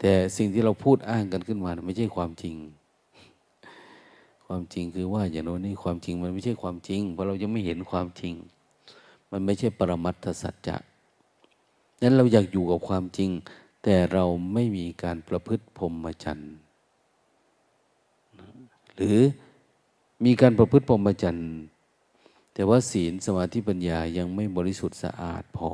[0.00, 2.56] แต่สิ่งที่เราพูดอ้างกันขึ้นมา ไม่ใช่ความจริง
[4.46, 8.34] ความจริงคือว่าอย่างโน้นนี่ความจริงมันไม่ใช่ความจริง เพราะเรายังไม่เห็นความจริง
[9.30, 10.76] มันไม่ใช่ปรมัตถสัจจะ
[12.02, 13.30] นั้นเราอยากอยู่กับความจริง
[13.82, 16.54] แต่เราไม่มีการประพฤติพรหมจรรย์
[18.96, 19.18] หรือ
[20.24, 21.52] มีการประพฤติพรหมจรรย์
[22.54, 25.70] แต่ว่าศีลสมาธิปัญญายังไม่บริสุทธิ์สะอาดพอ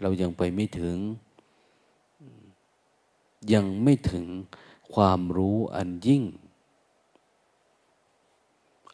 [0.00, 0.96] เรายังไปไม่ถึง
[3.52, 4.26] ยังไม่ถึง
[4.94, 6.22] ความรู้อันยิ่ง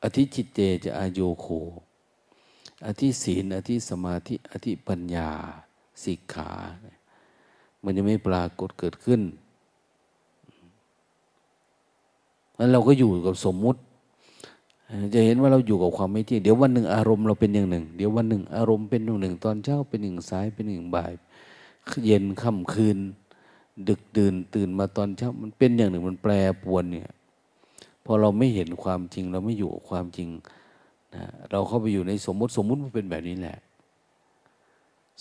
[0.02, 1.46] อธิจิตเตจะอโยโค
[2.86, 5.30] อธิศีล อธิสมาธิ อธิปัญญา
[6.05, 6.51] สิกขา
[7.84, 9.20] มันจะไม่ปรากฏเกิดขึ้น
[12.59, 13.80] นั้นเราก็อยู่กับสมมุติ
[15.14, 21.12] จะเห็นว่าเราอยู่กับความไม่เที่ยงเดี๋ยววันหนึ่งอารมณ์เราเป็นอย่างหนึ่ง เดี๋ยววันหนึ่งอารมณ์เป็นอย่างหนึ่ง ตอนเช้าเป็นหนึ่งสายเป็นหนึ่งบ่าย
[22.07, 22.99] เย็นค่ำคืน
[23.88, 26.32] ดึกดื่นตื่นมาตอนเช้ามันเป็นอย่างหนึ่งมันแปร
[26.62, 27.09] ปวนเนี่ย
[28.05, 30.28] พอเราไม่เห็นความจริงเราไม่อยู่กับความจริง
[31.14, 33.59] นะเราเข้าไปอยู่ในสมมติสมมุติมันเป็นแบบนี้แหละ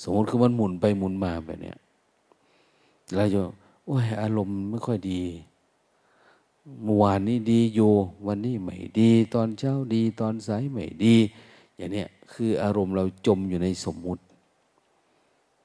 [0.02, 1.78] สมมติคือมันหมุนไปหมุนมาแบบเนี้ย
[3.16, 3.40] เราจะ
[3.86, 5.22] โอ้ยอารมณ์ไม่ค่อยดี
[6.84, 7.92] เมื่อวานนี้ดีอยู่
[8.28, 11.16] วันนี้ไม่ดี ตอนเช้าดี ตอนสายไม่ดี
[11.76, 14.24] อย่างนี้คืออารมณ์เราจมอยู่ในสมมุติ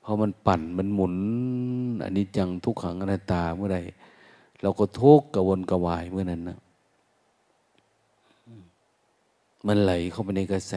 [0.05, 1.15] พอมันปั่นมันหมุน
[2.05, 3.79] อันนี้จังทุกขังอนัตตาเมื่อไร
[4.63, 6.59] เราก็ทุกข์กระวนกระวายเมื่อนั้นนะ
[9.67, 10.75] มันไหลเข้าไปในกระแส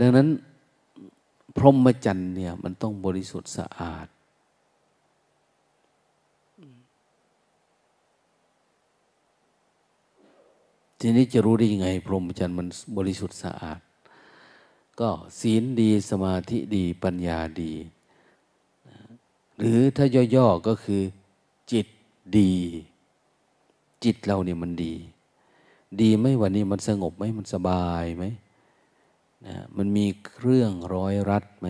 [0.00, 0.28] ดังนั้น
[1.56, 4.06] พรหมจรรย์เนี่ย มันต้องบริสุทธิ์สะอาด
[11.00, 13.80] ทีนี้จะรู้ได้ยังไง พรหมจรรย์มันบริสุทธิ์สะอาด
[15.00, 17.72] ก็ศีลดีสมาธิดีปัญญาดี
[19.58, 21.02] หรือถ้าย่อๆก็คือ
[21.72, 21.86] จิต
[22.38, 22.52] ดี
[24.04, 24.94] จิตเราเนี่ยมันดี
[26.00, 28.24] ดีไหมวันนี้มันสงบไหมมันสบายไหม
[29.46, 31.68] นะมันมีเครื่องร้อยรัดไหม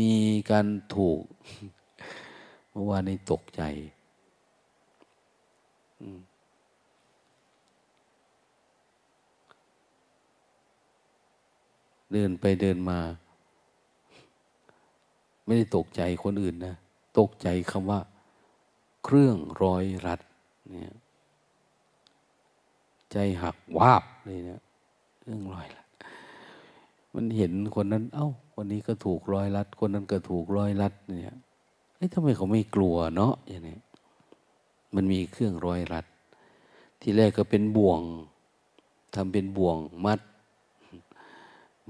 [0.00, 0.14] มี
[0.50, 1.22] การถูก
[2.70, 3.62] เมื่อวานนี้ตกใจ
[12.12, 12.98] เดินไปเดินมา
[15.44, 16.74] ไม่ได้ตกใจคนอื่นนะ
[17.18, 18.00] ตกใจคำว่า
[19.04, 20.20] เครื่องร้อยรัด
[20.70, 20.94] เนี่ย
[23.12, 24.62] ใจหักวาบเลยเนะ
[25.20, 25.86] เครื่องรอยรัด
[27.14, 31.36] มันเห็นคนนั้น เอา้าวันนี้ก็ถูกรอยรัด คนนั้นก็ถูกรอยรัดเนี่ย
[31.96, 33.76] เอ้ทำไมเขาไม่กลัวเนาะอย่างนี้
[34.94, 36.06] มันมีเครื่องร้อยรัด
[37.00, 38.00] ที่แรกก็เป็นบ่วง
[39.14, 40.20] ทำเป็นบ่วงมัด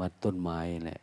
[0.00, 1.00] มัดต้นไม้แหละ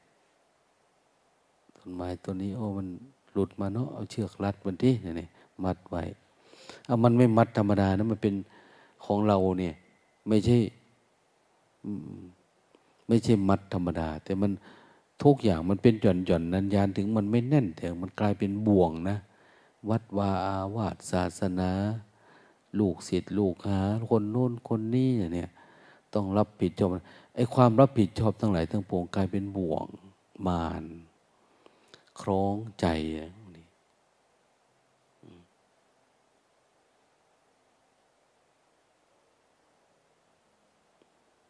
[1.78, 2.88] ต้นไม้ต้นนี้ โอ้มัน
[3.34, 5.28] หลุดมาเนาะเอาเชือกรัดมันที่นี่
[5.64, 6.04] มัดไว้
[6.86, 8.34] เอามันไม่มัดธรรมดานะมันเป็น
[9.06, 9.76] ของเราเนี่ย
[10.28, 10.58] ไม่ใช่
[13.08, 14.52] ไม่ใช่มัดธรรมดา แต่มัน
[15.24, 19.18] ทุกอย่างมันเป็นหย่อนหย่อนนันยานถึงมันไม่แน่นแต่มันกลายเป็นบ่วงนะ
[19.90, 21.72] วัดวาอาวาสศาสนา
[22.80, 25.50] ลูกศิษย์ลูกหา คนโน้นคนนี้เนี่ย
[26.14, 26.90] ต้องรับผิดชอบ
[27.36, 29.86] ไอ้ความรับผิดชอบทั้งหลายทั้งปวงกลายเป็นบ่วง
[30.48, 30.86] มาร
[32.22, 32.86] คล้องใจ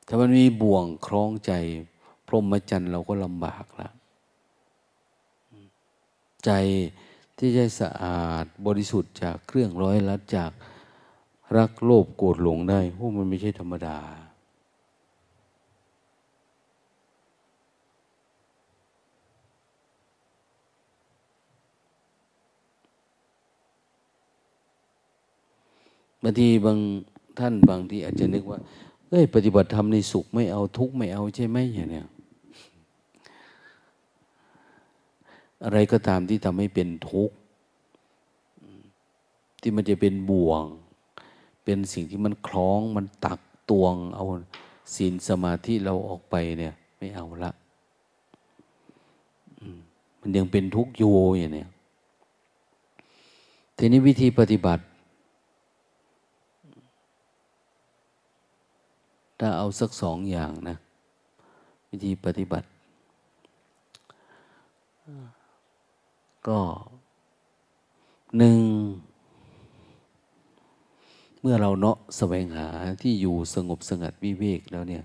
[0.07, 1.51] ถ้ามันมีบ่วงคล้องใจ
[2.27, 3.93] พรหมจรรย์เราก็ลำบากแล้ว
[6.45, 6.51] ใจ
[7.37, 10.51] ที่จะสะอาดบริสุทธิ์จากเครื่องร้อยลัดจาก
[11.57, 13.97] รักโลภโกรธหลงได้พวกมันไม่ใช่ธรรมดา
[26.23, 26.77] บางทีบาง
[27.39, 28.59] ท่านบางที่อาจจะนึกว่า
[29.09, 32.07] เอ้ย ปฏิบัติธรรมในสุขไม่เอาทุกข์ไม่เอาใช่ไหมอย่างเนี้ย
[35.63, 37.35] อะไรก็ตามที่ทำให้เป็นทุกข์
[39.61, 40.63] ที่มันจะเป็นบ่วง
[41.63, 43.39] เป็นสิ่งที่มันคล้องมันตัก
[43.69, 44.25] ตวง เอา
[44.95, 47.51] ศีลสมาธิเราออกไปเนี่ย ไม่เอาละ
[50.19, 51.03] มันยังเป็นทุกข์โย
[51.39, 51.69] อย่างเนี้ย
[53.77, 54.83] ทีนี้วิธีปฏิบัติ
[59.39, 60.75] ถ้าเอาสักสองอย่างนะ
[61.89, 62.67] วิธีปฏิบัติ
[66.47, 66.59] ก็
[68.37, 68.59] หนึ่ง
[71.41, 72.67] เมื่อเราเนาะแสวงหา
[73.01, 75.03] ที่อยู่สงบสงัดวิเวกแล้วเนี่ย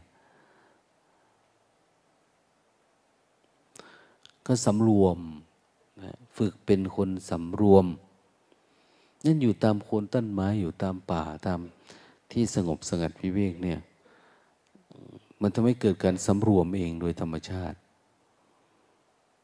[4.47, 5.19] ก็สำรวม
[6.37, 7.87] ฝึกเป็นคนสำรวม
[9.25, 11.61] นั่นอยู่ตามโคนต้นไม้อยู่ตามป่าตาม
[12.33, 13.79] ที่สงบสงัดวิเวกเนี่ย
[15.41, 17.79] มันทำให้เกิดการสำรวมเองโดยธรรมชาติ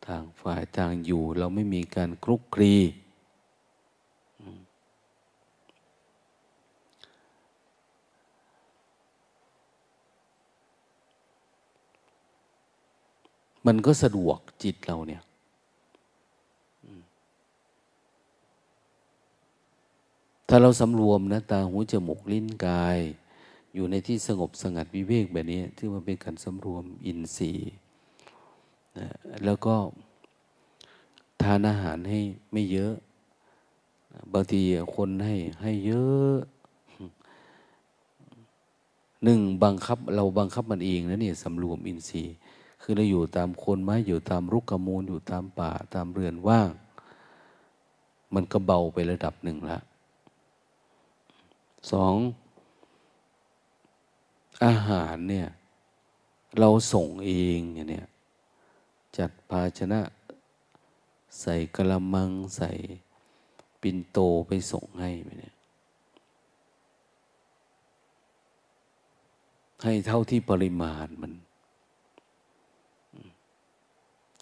[0.07, 2.74] ทางฝ่ายทางอยู่เราไม่มีการคลุกคลี
[13.66, 15.22] มันก็สะดวกจิตเราเนี่ย
[20.49, 22.99] ถ้าเราสำรวมนะ ตาหูจมูกลิ้นกาย
[23.76, 27.72] อยู่ในที่สงบสงัดวิเวกแบบนี้ที่มันเป็นการสำรวมอินทรีย์
[28.98, 29.08] นะ
[29.44, 29.74] แล้วก็
[31.42, 32.20] ทานอาหารให้
[32.52, 32.94] ไม่เยอะ
[34.32, 34.60] บางที
[34.96, 36.36] คนให้ให้เยอะ
[39.24, 42.34] หนึ่งบังคับเราบังคับมันเองนะเนี่ยสำรวมอินทรีย์
[42.82, 46.70] คือเราอยู่ตามคนไม้อยู่ตามรุกขมูล อยู่ตามป่าตามเรือนว่าง
[48.34, 49.78] มันก็เบาไประดับหนึ่งละ
[51.92, 52.14] สอง
[54.64, 55.48] อาหารเนี่ย
[56.59, 58.07] เราส่งเองอย่างเนี้ย
[59.16, 60.00] จัดภาชนะ
[61.40, 62.70] ใส่กระมังใส่
[63.80, 65.54] ปินโตไปส่งให้ไปเนี่ย
[69.82, 71.32] ให้เท่าที่ปริมาณมัน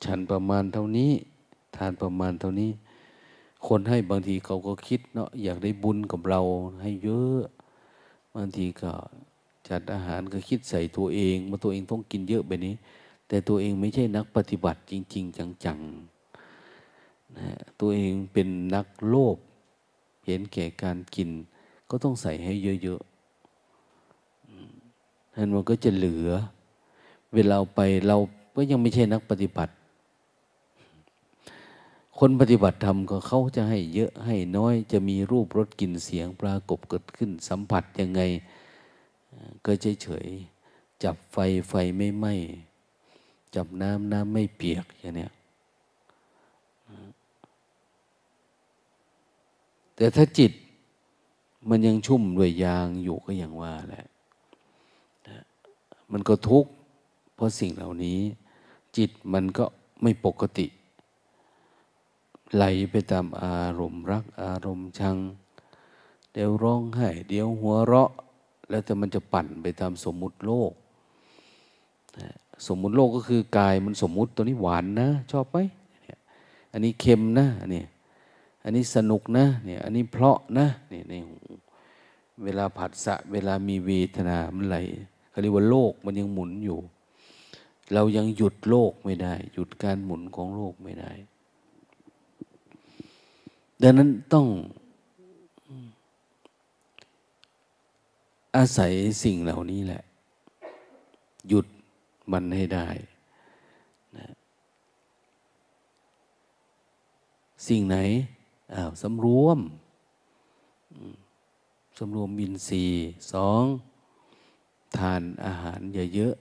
[0.05, 1.13] ฉันประมาณเท่านี้
[1.77, 2.71] ทานประมาณเท่านี้
[3.67, 6.41] คนให้บางทีเขาก็คิดเนาะอยากได้บุญกับเรา
[6.83, 7.43] ให้เยอะ
[8.35, 8.93] บางทีก็
[9.69, 12.75] จัดอาหารก็คิดใส่ตัวเองมาตัวเองต้องกินเยอะแบบนี้
[13.29, 17.49] แต่ตัวเองไม่ใช่นักปฏิบัติจริง ๆ จังๆนะ
[17.81, 19.37] ตัวเองเป็นนักโลภ
[20.27, 21.31] เห็นแก่การกิน
[21.91, 22.53] ก็ต้องใส่ให้
[22.83, 26.29] เยอะๆนั้นมันก็จะเหลือ
[27.35, 28.17] เวลาไปเรา
[28.57, 29.73] ก็ยังไม่ใช่นักปฏิบัติ
[32.19, 38.21] คนปฏิบัติธรรมก็เขาจะให้เยอะให้น้อย จะมีรูปรสกลิ่นเสียงปรากฏเกิดขึ้นสัมผัสยังไง
[39.65, 40.29] ก็เฉยเฉย
[41.05, 41.37] จับไฟ
[41.69, 42.35] ไฟไม่ไหม้
[43.55, 45.33] จับน้ำน้ำไม่เปียกอย่างเนี้ย
[49.97, 50.53] แต่ถ้าจิต
[51.69, 54.07] มันยังชุ่มด้วยยางอยู่ก็อย่างว่าแหละ
[56.13, 56.71] มันก็ทุกข์
[57.35, 58.21] เพราะสิ่งเหล่านี้
[58.97, 59.65] จิตมันก็
[60.03, 60.67] ไม่ปกติ
[62.55, 65.17] ไหลไปตามอารมณ์รักอารมณ์ชัง
[66.33, 68.11] เดี๋ยวร้องไห้ เดี๋ยวหัวเราะ
[68.71, 70.73] แล้วแต่มันจะปั่นไปตามสมมุติโลก
[72.69, 75.59] สมมุติโลกก็คือกายมันสมมุติตัวนี้หวานนะ ชอบไหม
[76.73, 77.87] อันนี้เค็มนะเนี่ย
[78.65, 81.37] อันนี้สนุกนะเนี่ยอันนี้เพราะนะเนี่ยในหู
[82.45, 84.77] เวลาผัสสะเวลามีเวทนามันไหล
[85.31, 86.79] เขาเรียกว่าโลกมันยังหมุนอยู่
[87.93, 91.13] เรายังหยุดโลกไม่ได้ หยุดการหมุนของโลกไม่ได้
[93.83, 94.47] ดังนั้นต้อง
[98.57, 98.93] อาศัย
[99.25, 100.03] สิ่งเหล่านี้แหละ
[101.49, 101.67] หยุด
[102.33, 102.89] มันให้ได้
[104.17, 104.27] นะ
[107.69, 107.97] สิ่งไหน
[108.75, 109.59] อ้าวสำรวม
[111.99, 113.65] สำรวมมินทรีย์สอง
[114.99, 115.81] ทานอาหาร
[116.15, 116.35] เยอะ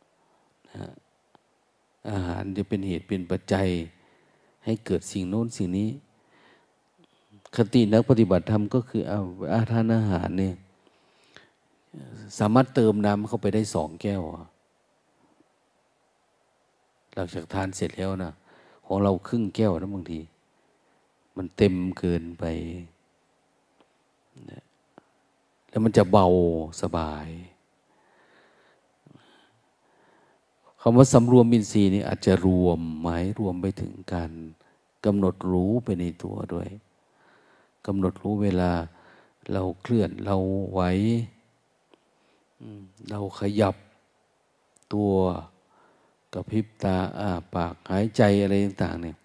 [0.00, 0.86] ๆนะ
[2.10, 3.68] อาหารจะเป็นเหตุเป็นปัจจัย
[4.64, 5.90] ให้เกิดสิ่งโน้นสิ่งนี้
[7.56, 9.20] คตินักปฏิบัติธรรมก็คือเอา
[9.54, 10.54] อาทานอาหารเนี่ย
[12.38, 14.22] สามารถเติมน้ำเข้าไปได้สองแก้ว
[17.14, 18.32] หลังจากทานเสร็จแล้วนะ
[18.86, 20.20] ของเราครึ่งแก้วนะบางที
[21.36, 22.44] มันเต็มเกินไป
[25.68, 26.26] แล้วมันจะเบา
[26.82, 27.28] สบาย
[30.80, 34.30] คำว่าสำรวมอินทรีย์นี่อาจจะรวมหมายรวมไปถึงการ
[35.04, 36.68] กำหนดรู้ไปในตัวด้วย
[37.86, 38.72] กำหนดรู้เวลา
[39.52, 40.36] เราเคลื่อนเรา
[40.72, 40.80] ไหว
[43.10, 43.76] เราขยับ
[44.92, 45.12] ตัว
[46.32, 49.16] กระพริบตาอ้าปากหายใจอะไรต่างๆเนี่ย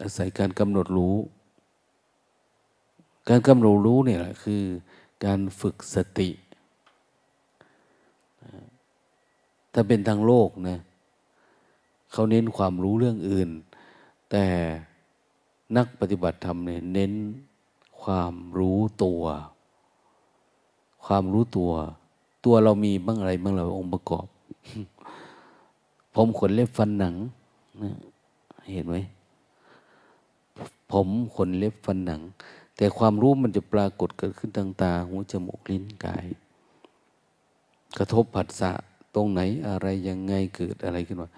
[0.00, 1.16] อาศัยการกำหนดรู้
[3.28, 4.62] การกำหนดรู้เนี่ยแหละคือ
[5.24, 6.30] การฝึกสติ
[9.72, 10.78] ถ้าเป็นทางโลกนะ
[12.12, 13.50] เขาเน้นความรู้เรื่องอื่น
[14.30, 14.44] แต่
[15.76, 17.12] นักปฏิบัติธรรมเนี่ยเน้น
[18.02, 19.22] ความรู้ตัว
[21.06, 21.70] ความรู้ตัว
[22.44, 24.26] ตัวเรามีบ้างอะไรบ้างเราองค์ประกอบ
[26.14, 27.14] ผมขนเล็บฟันหนัง
[27.82, 27.92] นะ
[28.72, 28.96] เห็นไหม
[30.92, 32.20] ผมขนเล็บฟันหนัง
[32.76, 36.26] แต่ความรู้มันจะปรากฏเกิดขึ้นทางตาหูจมูกลิ้นกาย
[37.98, 38.72] กระทบผัสสะ
[39.14, 41.28] ตรงไหนอะไรยังไงเกิดอะไรขึ้นมา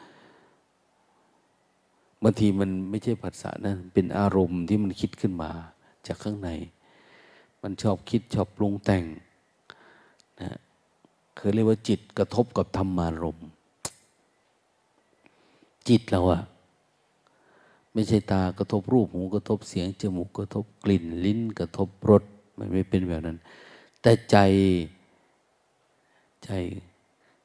[2.23, 5.51] บางทีมันไม่ใช่ผัสสะนะเป็นอารมณ์ที่มันคิดขึ้นมา
[6.07, 6.51] จากข้างใน
[7.63, 9.05] มันชอบคิดชอบปรุงแต่ง
[11.39, 13.49] คือเรียกว่าจิตกระทบกับธรรมารมณ์
[15.89, 16.41] จิตเราอะ
[17.93, 22.23] ไม่ใช่ตากระทบรูปหูกระทบเสียงจมูกกระทบกลิ่นลิ้นกระทบรส
[22.59, 23.39] มันไม่เป็นแบบนั้น
[24.03, 24.37] แต่ใจ
[26.45, 26.51] ใจ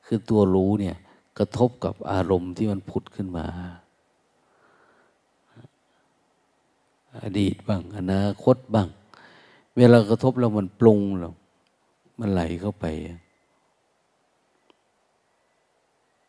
[0.06, 0.98] คือตัวรู้เนี่ย
[1.38, 3.46] กระทบกับอารมณ์ที่มันผุดขึ้นมา
[7.22, 8.88] อดีตบ้าง อนาคตบ้าง
[9.78, 11.34] เวลากระทบแล้วมันปรุงแล้ว
[12.20, 12.86] มันไหลเข้าไป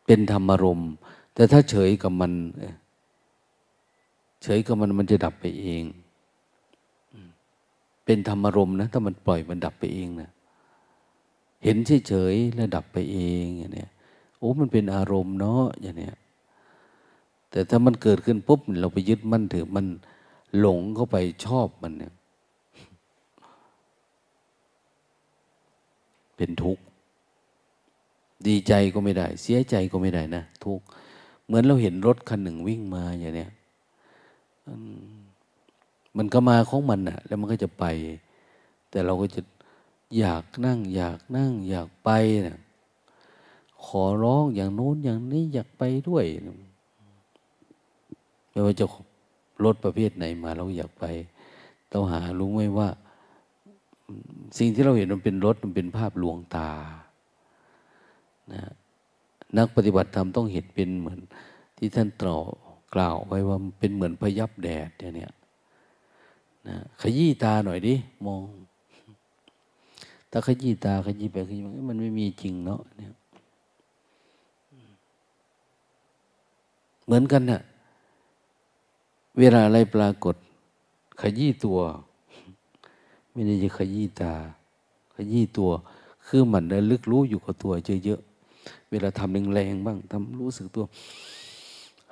[0.05, 0.91] เป็นธรรมารมณ์
[1.33, 2.31] แต่ถ้าเฉยกับมัน
[4.43, 5.83] เฉยกับมันมันจะดับไปเอง
[8.05, 10.29] เป็นธรรมารมณ์นะถ้ามันปล่อยมันดับไปเองนะ
[11.63, 11.77] เห็น
[12.07, 13.91] เฉยๆแล้วดับไปเองอย่างเนี้ย
[14.37, 16.15] โอ้มันเป็นอารมณ์เนาะอย่างเนี้ย
[17.51, 19.85] แต่ถ้ามันเกิดขึ้นปุ๊บเราไปยึดมั่นถือมัน
[20.59, 22.13] หลงเข้าไปชอบมันเนี่ย
[26.37, 26.83] เป็นทุกข์
[28.47, 30.79] ดีใจก็ไม่ได้ เสียใจก็ไม่ได้นะทุก
[31.45, 33.51] เหมือนเราเห็นรถคันหนึ่งวิ่งมาอย่างเนี้ย
[36.17, 37.85] มันก็มาของมันนะแล้วมันก็จะไป
[38.89, 39.41] แต่เราก็จะ
[40.17, 42.09] อยากนั่ง อยากนั่ง อยากไป
[42.47, 42.59] นะ
[43.85, 46.25] ขอร้องอย่างโน้นอย่างนี้อยากไปด้วย
[48.51, 48.85] ไม่ว่าจะ
[49.63, 51.05] รถประเภทไหนมาเราอยากไป
[51.89, 52.89] เราหารู้ไหมว่า
[54.57, 56.69] สิ่งที่เราเห็นมันเป็นรถมันเป็นภาพลวงตา
[58.53, 58.61] นะ
[59.57, 61.19] นักปฏิบัติธรรมต้องเห็นเป็นเหมือน
[61.77, 62.37] ที่ท่านตรอ
[62.93, 65.33] กล่าวไว้ว่าเป็นเหมือนพยับแดดเนี่ย
[66.67, 68.41] นะขยี้ตาหน่อยดิมอง
[70.31, 73.13] ถ้าขยี้ตาขยี้ไปขยี้มามันไม่มีจริงเนาะเนี่ย
[77.05, 77.61] เหมือนกันนะ่ะ
[79.39, 80.35] เวลาอะไรปรากฏ
[81.21, 81.79] ขยี้ตัว
[83.31, 84.33] ไม่ได้จะขยี้ตา
[85.15, 85.69] ขยี้ตัว
[86.27, 87.73] คือมันระลึกรู้อยู่กับตัว
[88.05, 88.34] เยอะๆ
[88.95, 90.85] วลาทำแรงๆบ้างทำรู้สึกตัว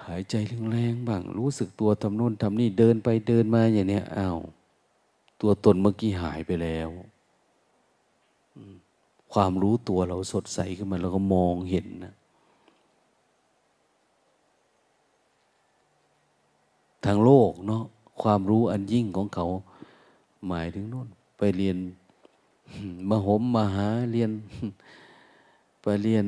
[0.07, 0.35] หายใจ
[0.71, 4.37] แรงๆบ้าง รู้สึกตัวทำโน่นทำนี่เดินไปเดินมาอย่างเนี้ยอ้าว
[5.41, 6.89] ตัวตนเมื่อกี้หายไปแล้ว
[9.33, 12.13] ความรู้ตัวเราสดใสขึ้นมาเราก็มองเห็นนะ
[17.05, 17.83] ทางโลกเนาะ
[18.21, 19.47] ความรู้อันยิ่งของเขา
[20.47, 21.07] หมายถึงนู่น
[21.37, 21.77] ไปเรียน
[23.09, 24.31] มหมมหาเรียน
[25.81, 26.25] ไปเรียน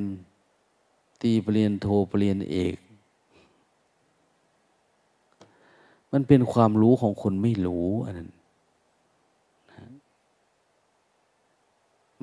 [1.22, 2.78] ตีปเรียนโทปเรียนเอก
[6.12, 8.30] มันเป็นความรู้ของคนไม่รู้อันนั้น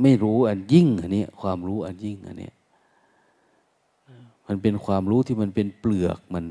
[0.03, 2.51] ไม่รู้อันยิ่งอันนี้ความรู้อันยิ่งอันนี้
[4.47, 6.45] มันเป็นความรู้ที่มันเป็นเปลือกมัน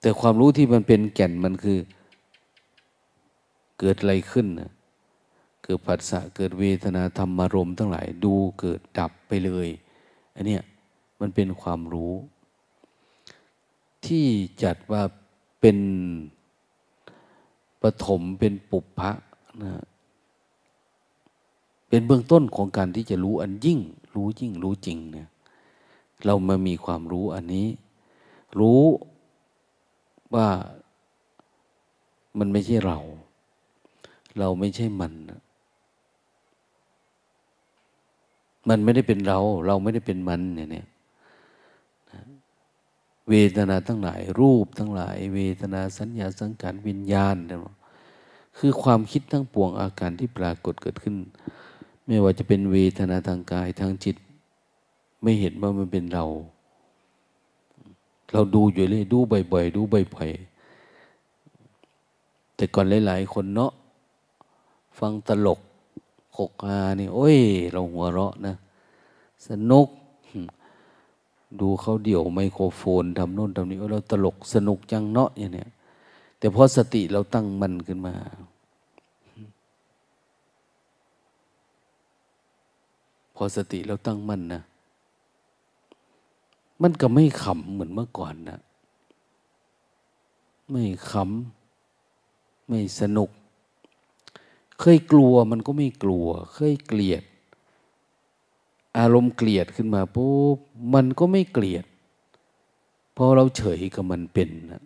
[0.00, 1.78] แต่ความรู้ที่มันเป็นแก่นมันคือ
[3.78, 4.70] เกิดอะไรขึ้นนะ
[5.64, 9.68] เกิดผัสสะเกิดเวทนาธรรมารมทั้งหลายดูเกิดดับไปเลย
[10.34, 10.62] อันเนี้ย
[11.20, 12.12] มันเป็นความรู้
[14.06, 14.26] ที่
[14.62, 15.02] จัดว่า
[15.60, 15.78] เป็น
[17.82, 19.12] ปฐมเป็นปุพพะ
[19.62, 19.72] นะ
[21.88, 23.80] เป็นเบื้องต้นของการที่จะรู้อันยิ่ง
[24.14, 25.28] รู้ยิ่งรู้จริงเนี่ย
[26.26, 27.66] เรามามีความรู้อันนี้
[28.58, 28.82] รู้
[30.34, 30.48] ว่า
[32.38, 32.98] มันไม่ใช่เรา
[34.38, 35.12] เราไม่ใช่มัน
[38.68, 40.86] มันไม่ได้เป็นเรา เราไม่ได้เป็นมันเนี่ยเนี่ย
[43.32, 47.58] วทนาทั้งหลาย รูปทั้งหลาย เวทนาสัญญาสังขารวิญญาณเนี่ย
[48.58, 51.16] คือความคิดทั้งปวงอาการที่ปรากฏเกิดขึ้น
[52.06, 54.16] ไม่ว่าจะเป็นเวทนาทางกายทางจิต
[55.22, 56.24] ไม่เห็นว่ามันเป็นเรา
[58.32, 59.18] เราดูอยู่เลยดู
[59.52, 63.72] บ่อยๆดูบ่อยๆแต่ก่อนหลาย ๆ คนเนาะ
[64.98, 65.60] ฟังตลก
[66.36, 67.38] ขกฮานี่ โอ้ย
[67.72, 68.54] เราหัวเราะนะ
[69.48, 69.88] สนุก
[71.60, 75.68] ดูเขาเดี่ยวไมโครโฟนทำโน่นทำนี้เราตลกสนุกจังเนาะอย่างเนี้ย
[76.38, 78.14] แต่พอสติเราตั้งมันขึ้นมา
[83.34, 84.62] พอสติเราตั้งมั่นนะ
[86.82, 88.58] มันก็ไม่ขำเหมือนเมื่อก่อนนะ
[90.70, 93.30] ไม่ขำไม่สนุก
[94.86, 97.22] เคยกลัวมันก็ไม่กลัว เคยเกลียด
[98.98, 100.58] อารมณ์เกลียดขึ้นมาปุ๊บ
[100.94, 101.84] มันก็ไม่เกลียด
[103.12, 104.82] เพราะเราเฉยกับมันเป็นนะ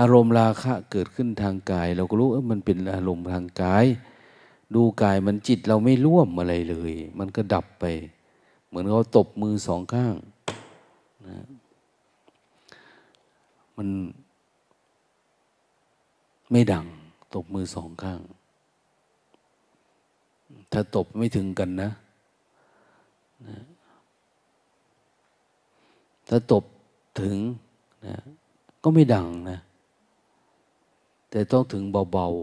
[0.00, 3.86] อารมณ์ราคะเกิดขึ้นทางกาย เราก็รู้ว่ามันเป็นอารมณ์ทางกาย
[4.74, 7.84] ดูกายมันจิตเราไม่ร่วมอะไรเลย มันก็ดับไป
[8.66, 10.14] เหมือนเขาตบมือสองข้าง
[11.28, 11.46] นะ
[13.76, 13.88] มัน
[16.52, 16.86] ไม่ดัง
[17.34, 18.20] ตบมือสองข้าง
[20.72, 21.90] ถ้าตบไม่ถึงกันนะ
[23.46, 23.58] นะ
[26.28, 26.64] ถ้าตบ
[27.20, 27.36] ถึง
[28.06, 28.16] นะ
[28.82, 29.58] ก็ไม่ดังนะ
[31.30, 32.38] แต่ต้องถึงเบาๆ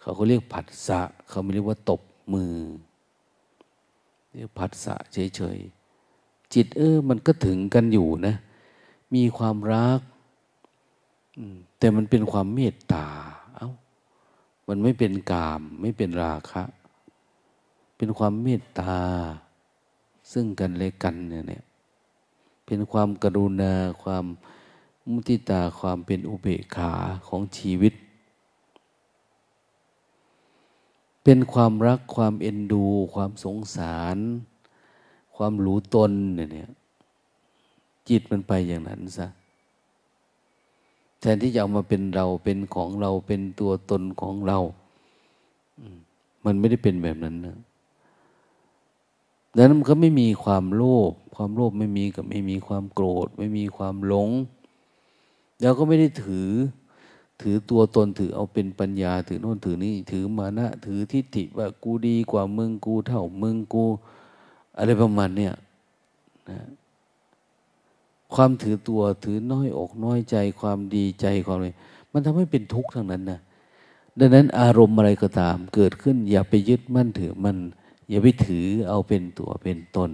[0.00, 2.00] เขาก็เรียกผัสสะ เขาไม่เรียกว่าตบ
[2.34, 2.54] มือ
[4.34, 8.34] เรียกผัสสะเฉยๆ จิตเออ มันก็ถึงกันอยู่นะ
[9.14, 10.00] มีความรัก
[11.80, 13.06] แต่มันเป็นความเมตตา
[13.56, 13.70] เอ้า
[14.68, 16.62] มันไม่เป็นกาม ไม่เป็นราคะ
[17.96, 18.96] เป็นความเมตตา
[20.32, 21.62] ซึ่งกันและกันเนี่ย
[22.66, 24.24] เป็นความกรุณา ความ
[25.12, 26.92] มุติตา ความเป็นอุเบกขา
[27.26, 27.94] ของชีวิต
[31.24, 34.16] เป็นความรัก ความเอ็นดู ความสงสาร
[35.36, 36.70] ความรู้ตนเนี่ย
[38.08, 39.26] จิตมันไปอย่างนั้นซะ
[41.20, 44.58] แทนที่จะเอามาเป็นเราเป็นของเราเป็นตัวตนของเรา
[46.44, 47.56] มันไม่ได้เป็นแบบนั้นนะ
[49.56, 54.28] ดังนั้นมันก็ไม่มีความโลภความโลภไม่มีกับไม่มีความโกรธ ไม่มีความหลง
[55.60, 56.50] แล้วก็ไม่ได้ถือ
[57.40, 63.84] ถือตัวตนถือเอาเป็นปัญญา ถือโน่นถือนี่ถือมานะ ถือทิฏฐิว่ากูดีกว่ามึงกูเท่ามึงกู
[64.76, 65.52] อะไรประมาณเนี้ย
[66.48, 66.58] นะ
[68.34, 71.68] ความถือตัวถือน้อยอกน้อยใจ ความดีใจความอะไร
[72.12, 73.40] มันทำให้เป็นทุกข์ทั้งนั้นนะ
[74.18, 77.56] ดังนั้นอารมณ์อะไรก็ตามเกิดขึ้น อย่าไปยึดมั่นถือมัน
[78.10, 80.10] อย่าไปถือเอาเป็นตัวเป็นตน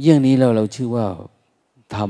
[0.00, 1.06] เยี่ยงนี้เราเราชื่อว่า
[1.96, 2.08] ทำ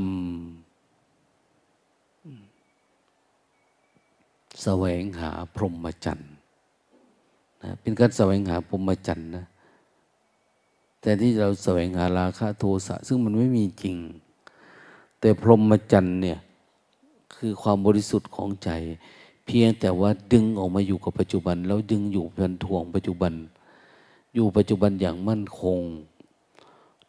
[4.63, 6.31] แสวงหาพรหมจรรย์
[7.63, 9.45] นะเป็นการแสวงหาพรหมจรรย์นะ
[11.07, 13.97] แต่ที่เราแสวงหาราคะโทสะซึ่งมันไม่มีจริง
[15.19, 16.39] แต่พรหมจรรย์เนี่ย
[17.35, 18.69] คือความบริสุทธิ์ของใจ
[19.45, 23.33] เพียงแต่ว่าดึงออกมาอยู่กับปัจจุบัน แล้วดึงอยู่เป็นทวงปัจจุบัน
[24.33, 25.79] อยู่ปัจจุบันอย่างมั่นคง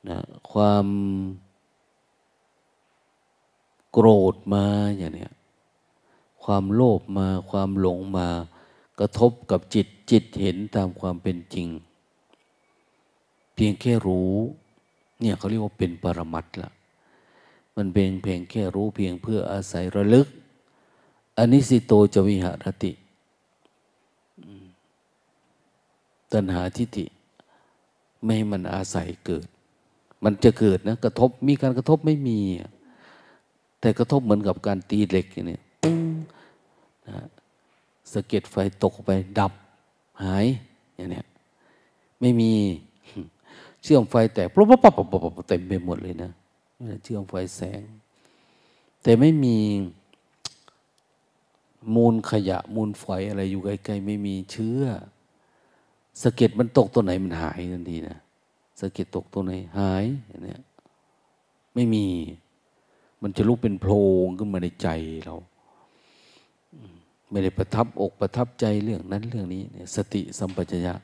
[0.08, 0.18] นะ
[0.50, 0.86] ความ
[3.92, 4.64] โกรธมา
[4.96, 5.32] อย่างเนี้ย
[6.44, 8.28] ความโลภมาความหลงมา
[8.98, 11.68] กระทบกับจิตจิตเห็นตามความเป็นจริง
[13.58, 14.32] พียงแค่รู้
[15.20, 16.70] เนี่ยเขาเรียกว่าเป็นปรมัตละ
[17.76, 20.26] มันเป็นเพียงแค่รู้เพียงเพื่ออาศัยระลึก
[21.38, 22.92] อันนี้สิโตจวิหารติ
[26.32, 27.06] ตัณหาทิฏฐิ
[28.22, 29.46] ไม่ให้มันอาศัยเกิด
[30.24, 32.38] มันจะเกิดนะกระทบมีการกระทบไม่มี
[33.80, 36.00] แต่กระทบเหมือนกับการตีเหล็กอย่างนี้ตึ้ง
[37.08, 37.26] นะ
[38.12, 39.52] สะเก็ดไฟตกไปดับ
[40.22, 40.46] หาย
[40.96, 41.22] อย่างนี้
[42.20, 42.52] ไม่มี
[43.82, 46.30] เชื่อมไฟแตกปุ๊บปั๊บปั๊บปั๊บเต็มไปหมดเลยนะ
[47.02, 47.82] เชื่อมไฟแสง
[49.02, 49.56] แต่ไม่มี
[51.94, 54.82] มูลขยะมูลฝอยอะไรอยู่ใกล้ๆไม่มีเชื้อ
[56.22, 58.18] สะเก็ดมันตกตัวไหนมันหายทันทีนะ
[58.80, 60.56] สะเก็ดตกตัวไหนหายอย่างนี้
[61.74, 62.04] ไม่มี
[63.22, 63.92] มันจะลุกเป็นโพร
[64.24, 64.88] งขึ้นมาในใจ
[65.24, 65.36] เรา
[67.30, 69.62] ไม่ได้ประทับอกประทับใจเรื่องนั้นเรื่องนี้
[69.96, 70.94] สติสัมปชัญญะ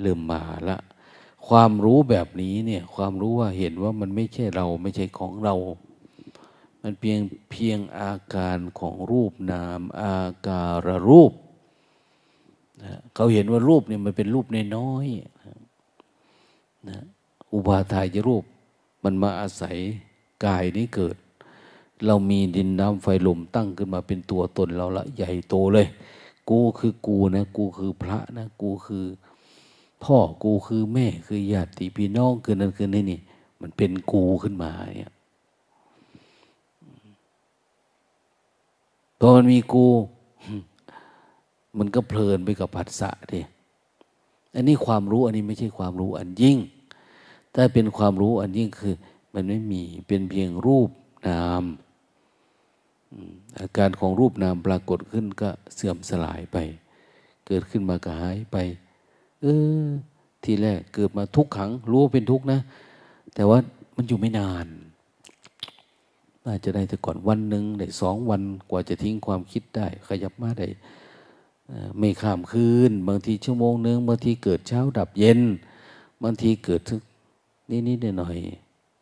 [0.00, 0.76] เริ่มมาละ
[1.48, 5.54] ความรู้แบบนี้เนี่ย ความรู้ว่าเห็นว่ามันไม่ใช่เราไม่ใช่ของเรา
[6.82, 7.20] มันเพียง
[7.50, 10.16] เพียงอาการของรูปนาม อา
[10.46, 11.32] การรูป
[12.82, 15.06] นะเขาเห็นว่ารูปเนี่ยมันเป็นรูปน้อย
[16.88, 16.98] นะ
[17.54, 18.44] อุปาทายรูป
[19.04, 19.76] มันมาอาศัย
[20.44, 21.16] กายนี้เกิด
[22.06, 25.86] เรามีดินน้ำไฟลมตั้งขึ้นมาเป็นตัวตนเราละใหญ่โตเลย
[26.50, 29.04] กูคือกูนะ กูคือพระนะ กูคือ
[30.02, 33.20] พ่อกูคือแม่คือญาติพี่น้องคือนั่นคือนี่นี่
[33.60, 35.12] มันเป็นกูขึ้นมาเนี่ย
[39.18, 39.86] พอมันมีกู
[41.78, 43.40] มันก็เพลินไปกับผัสสะดิ
[44.54, 46.58] อันนี้ความรู้อันนี้ไม่ใช่ความรู้อันยิ่ง
[47.54, 48.94] ถ้าเป็นความรู้อันยิ่งคือ
[49.34, 50.90] มันไม่มีเป็นเพียงรูป
[51.28, 51.64] นาม
[53.58, 56.56] อาการของรูปนามปรากฏขึ้นก็เสื่อมสลายไป
[57.46, 58.56] เกิดขึ้นมาก็หายไป
[59.44, 59.50] เอ
[59.82, 59.84] อ
[60.44, 62.60] ทีแรกเกิดมาทุกขัง รู้ว่าเป็นทุกนะ
[63.34, 63.58] แต่ว่า
[63.96, 64.66] มันอยู่ไม่นาน
[66.44, 70.66] น่าจะได้แต่ก่อนวันหนึ่งได้สองวันกว่าจะทิ้งความคิดได้ ขยับมาได้
[71.98, 75.40] ไม่ข้ามคืน บางทีชั่วโมงหนึ่งบางทีเกิดเช้าดับเย็น
[76.22, 77.02] บางทีเกิดทึก
[77.88, 78.36] นิดๆหน่อย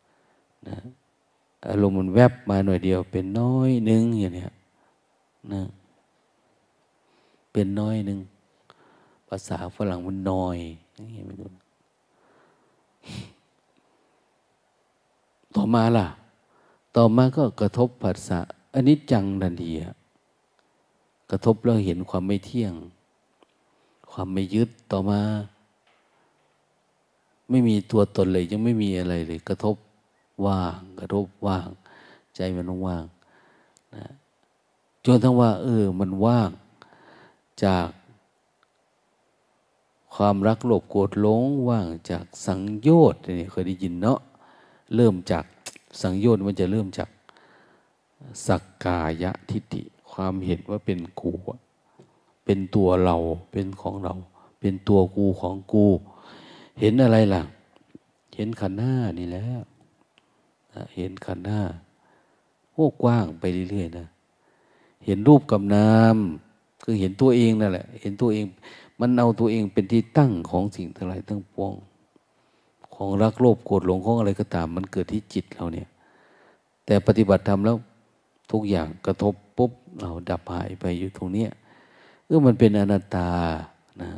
[0.03, 0.77] ๆนะ
[1.69, 4.45] อารมณ์มันแวบมาหน่อยเดียว เป็นน้อยหนึ่งอย่างนี้
[5.53, 5.61] นะ
[7.51, 10.57] เป็นน้อยหนึ่งาษาฝรั่งมันน้อย
[10.99, 11.51] นี่ไม่รู้
[15.55, 16.07] ต่อมาล่ะ
[16.95, 18.39] ต่อมาก็กระทบภาษา
[18.73, 19.93] อันนี้จังดันดีอะ
[21.31, 22.73] กระทบแล้วเห็นความไม่เที่ยง
[24.11, 25.21] ความไม่ยึดต่อมา
[27.49, 29.75] ไม่มีตัวตนเลย ยังไม่มีอะไรเลย กระทบ
[30.45, 31.67] ว่าง กระทบว่าง
[32.35, 33.05] ใจมันว่าง
[33.95, 34.05] นะ
[35.05, 36.49] จนทั้งว่า เออ มันว่าง
[37.63, 37.87] จาก
[40.13, 44.19] ความรักโลภโกรธหลงว่างจากสังโยชน์นี่เคยได้ยินเนาะ
[44.95, 45.45] เริ่มจาก
[46.01, 47.09] สังโยชน์มันจะเริ่มจาก
[48.47, 51.31] สักกายทิฏฐิความเห็นว่าเป็นกู
[52.45, 53.17] เป็นตัวเรา
[53.51, 54.13] เป็นของเรา
[54.59, 55.85] เป็นตัวกูของกู
[56.79, 57.41] เห็นอะไรล่ะ
[58.35, 59.43] เห็นขันหน้านี่แหละ
[60.95, 61.61] เห็นขันหน้า
[62.73, 64.07] โอ้กว้างไปเรื่อยๆนะ
[65.05, 66.17] เห็นรูปกับนาม
[66.83, 68.45] คือเห็นตัวเองนั่นแหละ เห็นตัวเอง
[69.05, 71.73] มันเอาตัวเองเป็นที่ตั้งของสิ่งทั้งหลายทั้งปวง
[72.95, 75.87] ของรักโลภโกรธหลงของอะไรก็ตาม มันเกิดที่จิตเราเนี่ย
[76.85, 77.77] แต่ปฏิบัติธรรมแล้ว
[78.51, 81.45] ทุกอย่างกระทบปุ๊บเราดับหายไปอยู่ตรงนี้
[82.25, 83.29] เออมันเป็นอนัตตา
[84.01, 84.09] นะ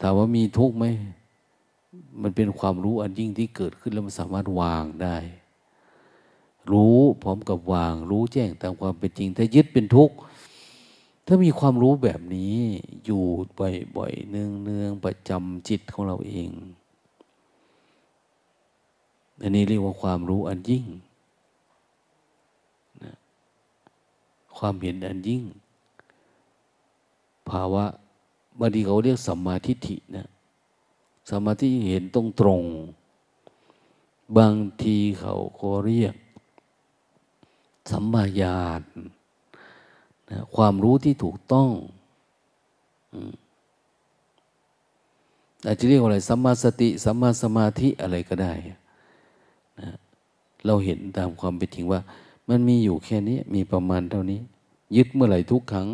[0.00, 0.84] ถามว่ามีทุกข์ไหม
[2.22, 5.16] มันเป็นความรู้อันยิ่งที่เกิดขึ้นแล้วมันสามารถวางได้
[6.72, 10.16] รู้พร้อมกับวาง รู้แจ้งตามความเป็นจริง ถ้ายึดเป็นทุกข์
[11.32, 12.56] ถ้ามีความรู้แบบนี้
[13.04, 13.22] อยู่
[13.96, 16.50] บ่อยๆเนืองๆประจำจิตของเราเอง
[19.42, 20.86] อันนี้เรียกว่าความรู้อันยิ่ง
[24.56, 25.44] ความเห็นอันยิ่ง
[27.48, 27.84] ภาวะ
[28.58, 30.28] บางทีเขาเรียกสัมมาทิฏฐินะ
[31.30, 32.62] สัมมาทิฏฐิเห็นตรงตรง
[34.36, 36.14] บางทีเขาก็เรียก
[37.90, 38.84] สัมมาญาณ
[40.30, 41.68] นะความรู้ที่ถูกต้อง
[45.66, 48.52] อาจจะเรียกว่าอะไรสัมมาสติสัมมาสมาธิอะไรก็ได้
[49.80, 49.90] นะ
[50.66, 52.00] เราเห็นตามความเป็นจริงว่า
[52.48, 54.40] มันมีอยู่แค่นี้ มีประมาณเท่านี้
[54.96, 55.88] ยึดเมื่อไหร่ทุกครั้ง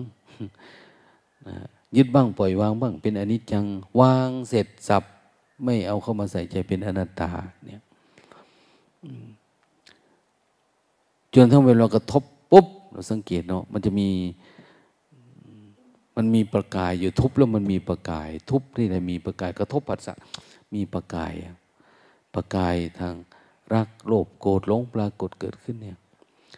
[1.96, 3.64] ยึดบ้างปล่อยวางบ้าง เป็นอนิจจัง
[4.00, 5.04] วางเสร็จสับ
[5.64, 7.30] ไม่เอาเข้ามาใส่ใจเป็นอนัตตา
[7.64, 7.82] เนี่ย
[11.34, 12.22] จนทั้งเวลากระทบ
[12.96, 14.08] เราสังเกตเนาะมันจะมี
[16.16, 20.14] มันมีประกายอยู่ทุบแล้วมันมีประกาย ทุบนี่แหละมีประกายกระทบผัสสะ
[20.74, 21.32] มีประกาย
[22.34, 23.14] ประกายทาง
[23.74, 25.98] รักโลภโกรธหลงปรากฏเกิดขึ้นเนี่ย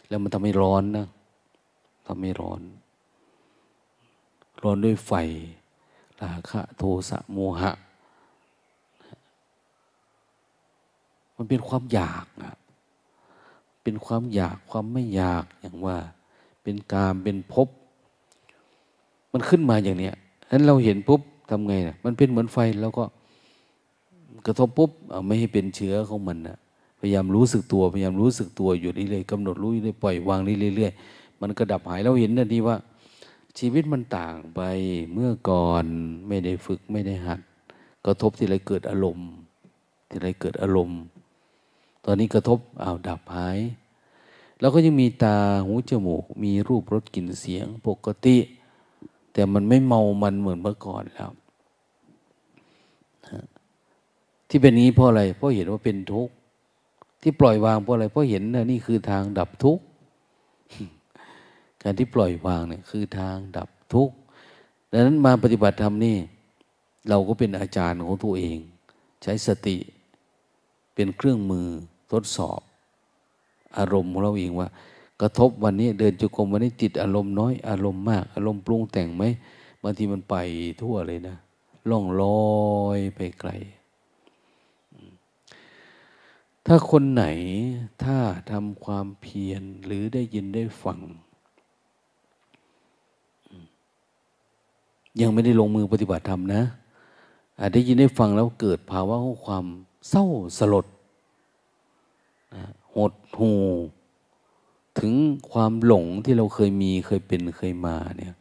[0.09, 1.07] แล้วมันทำให้ร้อนนะ
[2.07, 2.61] ทำให้ร้อน
[4.62, 5.12] ร้อนด้วยไฟ
[6.20, 7.72] ราคะโทสะโมหะ
[11.36, 12.55] มันเป็นความอยากอะ
[13.82, 15.99] เป็นความอยากความไม่อยากอย่างว่า
[16.69, 17.69] เป็นกามเป็นภพ
[19.33, 20.14] มันขึ้นมาอย่างเนี้ย
[20.51, 23.05] นั้นเราเห็นปุ๊บทำไงนะมันเป็นเหมือนไฟแล้วก็
[24.47, 26.57] กระทบปุ๊บเอาไม่ให้เป็นเชื้อของมันนะ
[27.01, 32.77] พยายามรู้สึกตัวพยายามรู้สึกตัวอยู่เรื่อยๆกำหนดรู้เรื่อยๆปล่อยวางเรื่อยๆมันก็ดับหายเราเห็นทันทีว่า
[33.59, 34.61] ชีวิตมันต่างไป
[35.12, 35.85] เมื่อก่อน
[36.29, 37.41] ไม่ได้ฝึกไม่ได้หัด
[38.07, 39.29] กระทบที่ไรเกิดอารมณ์
[40.09, 41.01] ที่ไรเกิดอารมณ์
[42.05, 43.59] ตอนนี้กระทบอ้าวดับหาย
[44.61, 48.37] แล้วก็ยังมีตาหูจมูก มีรูปรสกลิ่นเสียงปกติ
[49.33, 51.31] แต่มันไม่เมามันเหมือนเมื่อก่อนแล้ว
[54.49, 56.35] ที่เป็นนี้เพราะอะไร เพราะเห็นว่าเป็นทุกข์
[57.23, 59.85] ที่ปล่อยวางเพราะอะไร เพราะเห็นนะนี่คือทางดับทุกข์
[61.83, 64.15] การที่ปล่อยวางเนี่ยคือทางดับทุกข์
[64.93, 66.17] ดังนั้นมาปฏิบัติธรรมนี่
[67.09, 68.59] เราก็เป็นอาจารย์ของตัวเอง
[69.23, 69.77] ใช้สติ
[70.95, 71.69] เป็นเครื่องมือ
[72.13, 72.61] ทดสอบ
[73.77, 74.69] อารมณ์ของเราเองว่า
[75.21, 79.25] กระทบวันนี้เดินจุกรมวันนี้ติดอารมณ์น้อยอารมณ์มาก อารมณ์ปรุงแต่งไหม
[79.83, 80.37] บางทีมันไป
[80.81, 81.37] ทั่วเลยนะ
[81.91, 83.51] ล่องลอยไปไกล
[86.66, 87.25] ถ้าคนไหน
[88.03, 88.16] ถ้า
[88.51, 90.99] ทำความเพียรหรือได้ยินได้ฟัง
[95.21, 96.62] ยังไม่ได้ลงมือปฏิบัติธรรมนะ
[97.59, 99.64] อาจได้ยินได้ฟังแล้วเกิดภาวะของความ
[100.09, 100.25] เศร้า
[100.59, 100.87] สลด
[102.99, 103.55] หดหู
[104.99, 105.12] ถึง
[105.51, 108.34] ความหลงที่เราเคยมีเคยเป็นเคยมาเนี่ย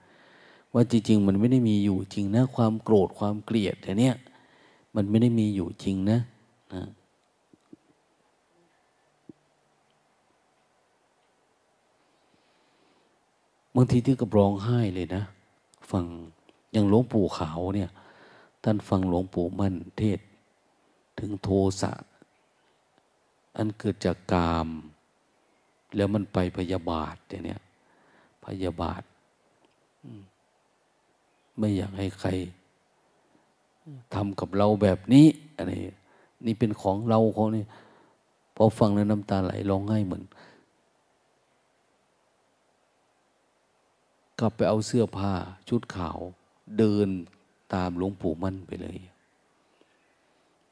[0.74, 4.16] ว่าจริง ๆ มันไม่ได้มีอยู่จริงนะ ความโกรธความเกลียดแต่เนี้ย
[4.96, 6.20] มันไม่ได้มีอยู่จริงนะ
[6.74, 6.84] นะ
[13.76, 15.24] บางทีที่กับร้องไห้เลยนะ
[15.92, 16.06] ฟัง
[16.72, 17.90] อย่างหลวงปู่ขาวเนี่ย
[18.64, 20.20] ท่านฟังหลวงปู่มั่นเทศ
[21.20, 21.50] ถึงโท
[21.82, 21.92] สะ
[23.58, 24.68] อันเกิดจากกาม
[25.96, 27.62] แล้วมันไปพยาบาทเนี่ย
[28.46, 29.02] พยาบาท
[31.58, 32.30] ไม่อยากให้ใคร
[34.14, 35.28] ทำกับเราแบบนี้
[35.58, 35.72] อะไร
[36.46, 37.66] นี่เป็นของเราของนี่
[38.56, 40.24] พอฟังแล้วน้ำตาไหลร้องไห้เหมือน
[44.40, 45.34] กลับไปเอาเสื้อผ้า
[45.70, 46.20] ชุดขาว
[46.78, 47.08] เดิน
[47.74, 48.98] ตามหลวงปู่มั่นไปเลย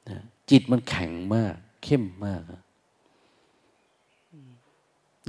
[0.09, 0.17] นะ
[0.49, 2.41] จิตมันแข็งมาก เข้มมาก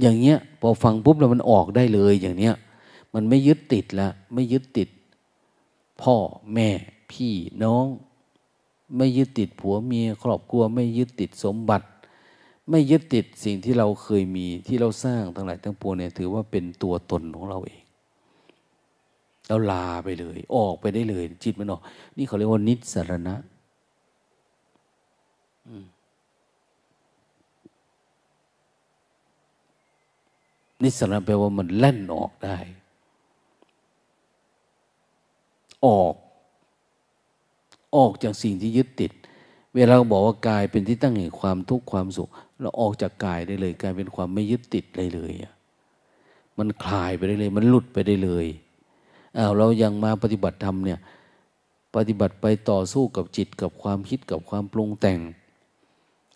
[0.01, 2.55] อย่างเงี้ยพอฟังปุ๊บแล้วมันออกได้เลยอย่างเนี้ย
[3.13, 4.89] มันไม่ยึดติดละไม่ยึดติด
[6.01, 6.15] พ่อ
[6.53, 6.69] แม่
[7.11, 7.33] พี่
[7.63, 7.85] น้อง
[8.97, 11.87] ไม่ยึดติดผัวเมียครอบครัว ไม่ยึดติดสมบัติ
[12.69, 17.81] ไม่ยึดติดสิ่งที่เราเคยมีที่เราสร้างทั้งหลายทั้งปวงเนี่ยถือว่าเป็นตัวตนของเราเอง
[19.47, 21.81] แล้วลาไปเลย ออกไปได้เลย จิตมันออก
[22.17, 23.35] นี่เขาเรียกว่านิสรณะ
[30.83, 32.57] นิสรณะแปลว่ามันแล่นออกได้
[35.85, 36.13] ออก
[37.95, 39.11] ออกจากสิ่งที่ยึดติด
[39.75, 45.33] เวลาบอกว่ากายเป็นที่ตั้งแห่งความทุกข์ความสุข เราออกจากกายได้เลยกลายเป็นความไม่ยึดติดเลยเลย
[46.57, 48.47] มันคลายไปได้เลย มันหลุดไปได้เลย
[49.37, 50.99] อ้าวเรายังมาปฏิบัติธรรมเนี่ย
[51.95, 55.19] ปฏิบัติไปต่อสู้กับจิตกับความคิดกับความปรุงแต่ง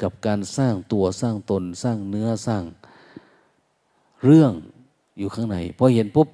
[0.02, 2.64] กับการสร้างตัวสร้างตนสร้างเนื้อสร้าง
[4.26, 4.52] เรื่อง
[5.18, 6.28] อยู่ข้างในพอเห็นปุ๊บ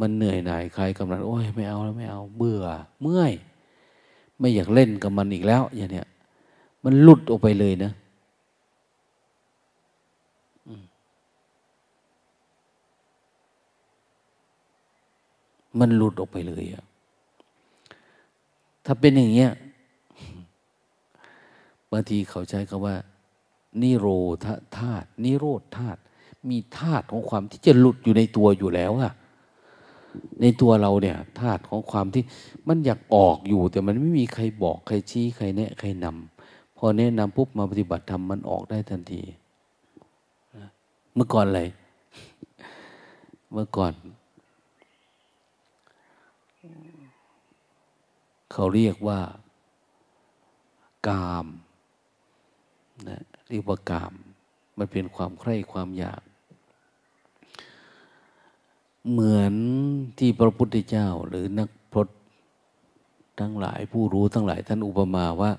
[0.00, 2.64] มันเหนื่อยหน่ายคลายกำลังโอ้ยไม่เอาแล้วไม่เอาเบื่อ
[3.02, 3.32] เมื่อย
[4.38, 6.06] ไม่อยากเล่นกับมันอีกแล้วอย่างเนี้ย
[6.84, 7.92] มันหลุดออกไปเลยนะ
[15.78, 16.84] มันหลุดออกไปเลยอะ
[18.84, 19.52] ถ้าเป็นอย่างเงี้ย
[21.90, 22.96] บางทีเขาใช้คำว่า
[23.82, 24.06] นิโร
[24.44, 24.46] ธ
[24.76, 26.00] ธาตุนิโรธธาตุ
[26.48, 29.12] มีธาตุของความที่จะหลุดอยู่ในตัวอยู่แล้วอะ
[30.40, 32.24] ในตัวเราเนี่ยธาตุของความที่
[32.68, 39.22] มันอยากออกอยู่ แต่มันไม่มีใครบอกใครชี้ใครแนะใครนำพอแนะนำปุ๊บมาปฏิบัติธรรมมันออกได้ทันที
[41.14, 41.62] เมื่อก่อนอะไร
[43.52, 43.92] เมื่อก่อน
[48.52, 49.20] เขาเรียกว่า
[51.08, 51.46] กาม
[53.08, 53.20] นะ
[53.50, 54.14] เรียกว่ากาม
[54.78, 56.22] มันเป็นความใคร่ความอยาก
[59.08, 59.54] เหมือน
[60.18, 62.08] ที่พระพุทธเจ้า หรือนักพรต
[63.40, 65.52] ทั้งหลายผู้รู้ทั้งหลายท่านอุปมาว่า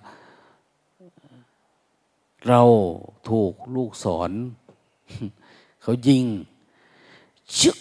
[2.47, 2.61] เรา
[3.29, 4.31] ถูกลูกศร
[5.81, 6.23] เขายิง
[7.59, 7.77] ชึก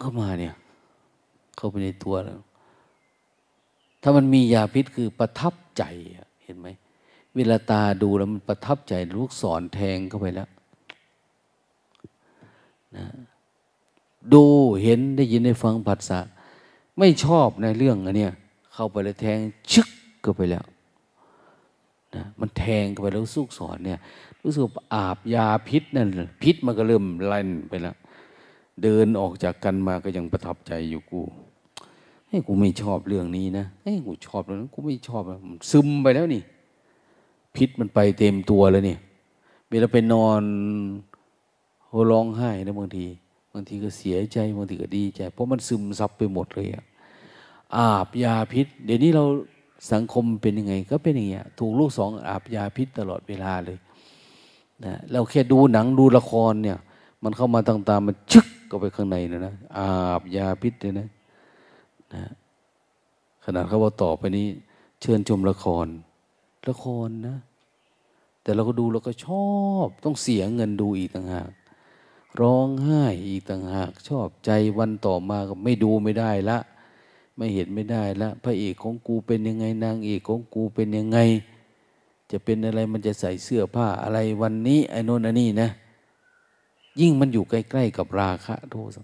[0.00, 0.54] เข้ามาเนี่ย
[1.56, 2.40] เข้าไปในตัวแล้ว
[4.02, 5.84] ถ้ามันมียาพิษคือประทับใจ
[6.42, 6.68] เห็นไหม
[7.36, 10.48] เวลาตาดูแล้วมันประทับใจลูกศรแทงเข้าไปแล้ว
[12.96, 13.04] นะ
[14.32, 14.44] ดู
[14.82, 16.20] เห็นได้ยินได้ฟังผัสสะ
[16.98, 18.32] ไม่ชอบในเรื่องอันเนี้ย
[18.74, 19.38] เข้าไปแล้วแทง
[19.72, 19.88] ชึก
[20.24, 20.64] ก็ไปแล้ว
[22.14, 23.98] นะมันแทงเข้าไปแล้วสุกสอนเนี่ย
[24.42, 24.62] รู้สึก
[24.94, 26.08] อาบยาพิษนั่น
[26.42, 27.96] พิษมันก็เริ่มลั่นไปแล้ว
[28.82, 31.20] เดินออกจากกันมาก็ยังประทับใจอยู่กู
[32.28, 35.38] ให้กูไม่ชอบเรื่องนี้นะให้กูชอบเรื่องนั้นกูไม่ชอบนะ
[35.72, 36.42] ซึมไปแล้วนี่
[37.56, 39.00] พิษมันไปเต็มตัวแล้วเนี่ย
[39.68, 40.42] เวลาไปนอน
[42.10, 43.06] ร้องไห้นะบางที
[43.56, 46.84] บางทีก็เสียใจบางทีก็ดีใจ เพราะมันซึมซับไปหมดเลยอะ
[47.76, 49.24] อาบยาพิษ เดี๋ยวนี้เรา
[49.92, 53.78] สังคมเป็นยังไง ก็เป็นอย่างเงี้ยถูกลูกสองอาบยาพิษตลอดเวลาเลย
[54.84, 56.78] นะเราแค่ดูหนังดูละครเนี่ย
[57.24, 59.86] มันเข้ามาต่างๆมันชึกก็ไปข้างในนะนะอา
[60.20, 61.08] บยาพิษเลยนะ
[62.14, 62.22] นะ
[63.44, 64.46] ขนาดเขาว่าต่อไปนี้
[65.00, 65.86] เชิญชมละคร
[66.68, 67.36] ละครนะ
[68.42, 69.48] แต่เราก็ดูเราก็ชอ
[69.84, 71.50] บ ต้องเสียเงินดูอีกต่างหาก
[72.40, 76.58] ร้องไห้อีกต่างหากชอบใจวันต่อมาก็ไม่ดูไม่ได้ละ
[77.36, 81.18] ไม่เห็นไม่ได้ละ พระเอกของกูเป็นยังไงนางเอกของกูเป็นยังไง
[82.30, 85.68] จะเป็นอะไรมันจะใส่เสื้อผ้าอะไรวันนี้ไอ้นนอันนี้นะ
[87.00, 89.02] ยิ่งมันอยู่ใกล้ๆกับราคะโทสะ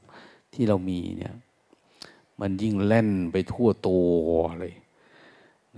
[0.55, 1.35] ที่เรามีเนี่ย
[2.41, 4.07] มันยิ่งแล่นไปทั่วตัว
[4.61, 4.74] เลย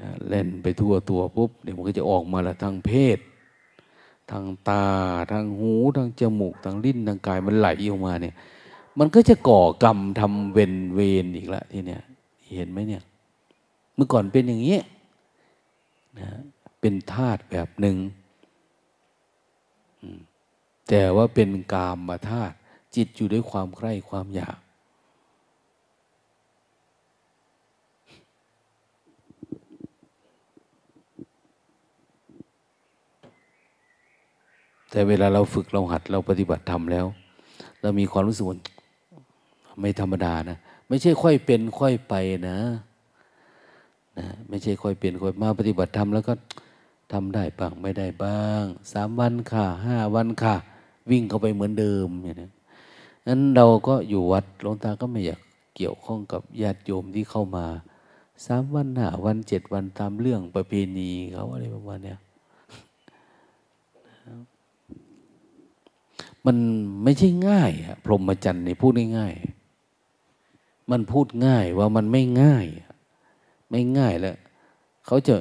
[0.00, 3.18] นะเล่นไปทั่วตัวปุ๊บเดี๋ยวมันก็จะออกมาละทางเพศ
[4.32, 4.86] ทางตา
[5.32, 8.34] ทางหูทางจมูกทางลิ้นทางกายมันไหลออกมาเนี่ย
[8.98, 12.02] มันก็จะก่อกรรมทำเวนเวนอีกละทีเนี้ย
[12.56, 13.02] เห็นไหมเนี่ย
[13.94, 14.78] เมื่อก่อนเป็นอย่างนี้
[16.18, 16.28] นะ
[16.80, 17.96] เป็นธาตุแบบหนึ่ง
[20.88, 22.54] แต่ว่าเป็นกามมาธาตุ
[22.94, 24.58] จิตอยู่ด้วยความใคร่ความอยาก
[34.92, 37.06] แต่เวลาเราฝึกเราหัดเราปฏิบัติธรรมแล้ว
[37.82, 38.58] เรามีความรู้สึกว่า
[39.80, 42.14] ไม่ธรรมดานะ ไม่ใช่ค่อยเป็นค่อยไป
[42.48, 42.58] นะ
[44.18, 46.34] นะไม่ใช่ค่อยเป็นค่อยมาปฏิบัติธรรมแล้วก็
[47.12, 50.54] ทำได้บ้างไม่ได้บ้างสามวันค่ะห้าวันค่ะ
[51.10, 52.48] วิ่งเข้าไปเหมือนเดิมอย่างนี้
[53.26, 55.40] นั้นเราก็อยู่วัดหลวงตาก็ไม่อยาก
[55.76, 57.66] เกี่ยวข้องกับญาติโยมที่เข้ามา
[58.46, 62.18] สามวันห้าวันเจ็ดวันตามเรื่องประเพณีเขาอะไรประมาณเนี้ย
[66.46, 66.56] มัน
[67.04, 72.66] ไม่ใช่ง่ายอะพรหมจรรย์นี่พูดง่ายๆมันพูดง่ายว่ามันไม่ง่าย
[73.70, 74.36] ไม่ง่ายแล้ว
[75.06, 75.34] เขาจะ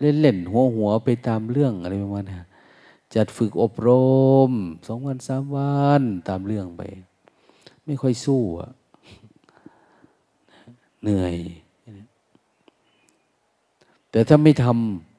[0.00, 2.38] เล่นเล่นหัวหัวไปตามเรื่องอะไรประมาณนี้
[3.14, 3.90] จัดฝึกอบร
[4.48, 4.50] ม
[4.86, 6.82] สองวันสามวันตามเรื่องไป
[7.84, 8.70] ไม่ค่อยสู้อะ
[11.02, 11.36] เหนื่อย
[14.10, 14.66] แต่ถ้าไม่ท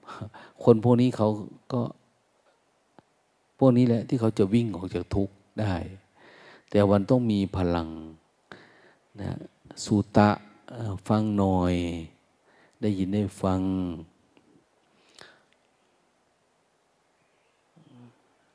[0.05, 1.27] ำคนพวกนี้เขา
[1.73, 1.81] ก็
[3.57, 5.73] พวกนี้แหละที่เขาจะวิ่งออกจากทุกข์ได้
[6.69, 7.87] แต่วันต้องมีพลัง
[9.21, 9.31] นะ
[9.83, 10.29] สุตะ
[11.07, 11.75] ฟังหน่อย
[12.81, 13.61] ได้ยินได้ฟัง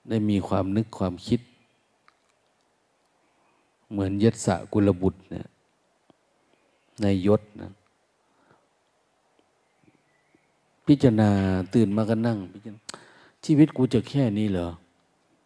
[0.09, 1.41] ได้มีความนึกความคิด
[3.91, 5.47] เหมือนยศสะกุลบุตรเนี่ย
[7.01, 7.71] ในยศนะ
[10.87, 11.31] พิจารณา
[11.75, 12.81] ตื่นมาก็นั่งพิจารณา
[13.45, 14.69] ชีวิตกูจะแค่นี้เหรอ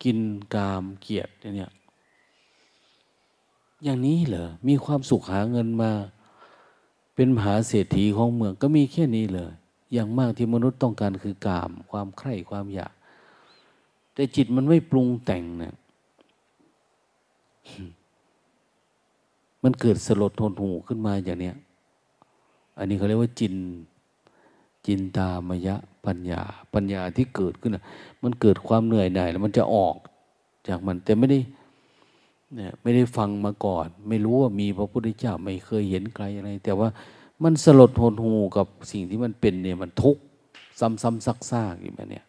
[0.03, 0.19] กิน
[0.55, 1.73] กามเกียรติเนี่ย
[3.85, 5.91] อย่างนี้เหรอ มีความสุขหาเงินมา
[7.15, 9.51] เป็นมหาเศรษฐีของเมืองก็มีแค่นี้เลย
[9.93, 12.93] อย่างมากที่มนุษย์ต้องการคือกาม ความใคร่ความอยาก
[14.15, 15.75] แต่จิตมันไม่ปรุงแต่งเนะ
[19.63, 21.57] มันเกิดสลดทนหูขึ้นมาอย่างเนี้ย
[22.79, 23.55] อันนี้เขาเรียกว่าจิน
[24.87, 25.77] จินตามยะ
[26.07, 26.43] ปัญญา
[26.75, 27.77] ปัญญาที่เกิดขึ้น
[28.23, 29.97] มันเกิดความเหนื่อยหน่ายแล้วมันจะออก
[30.69, 31.39] จากมันแต่ไม่ได้
[32.55, 36.89] เนี่ยไม่ได้ฟังมาก่อน ไม่รู้ว่ามีพระพุทธเจ้าไม่เคยเห็นใครอะไร แต่ว่า
[37.43, 40.23] มันสลดทนหูกับสิ่งที่มันเป็นเนี่ยมันทุกข์
[40.81, 41.33] ซ้ำๆซั
[41.73, 42.25] กๆอยู่มเนี่ย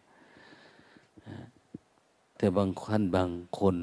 [2.38, 3.76] แต่บางท่านบางคน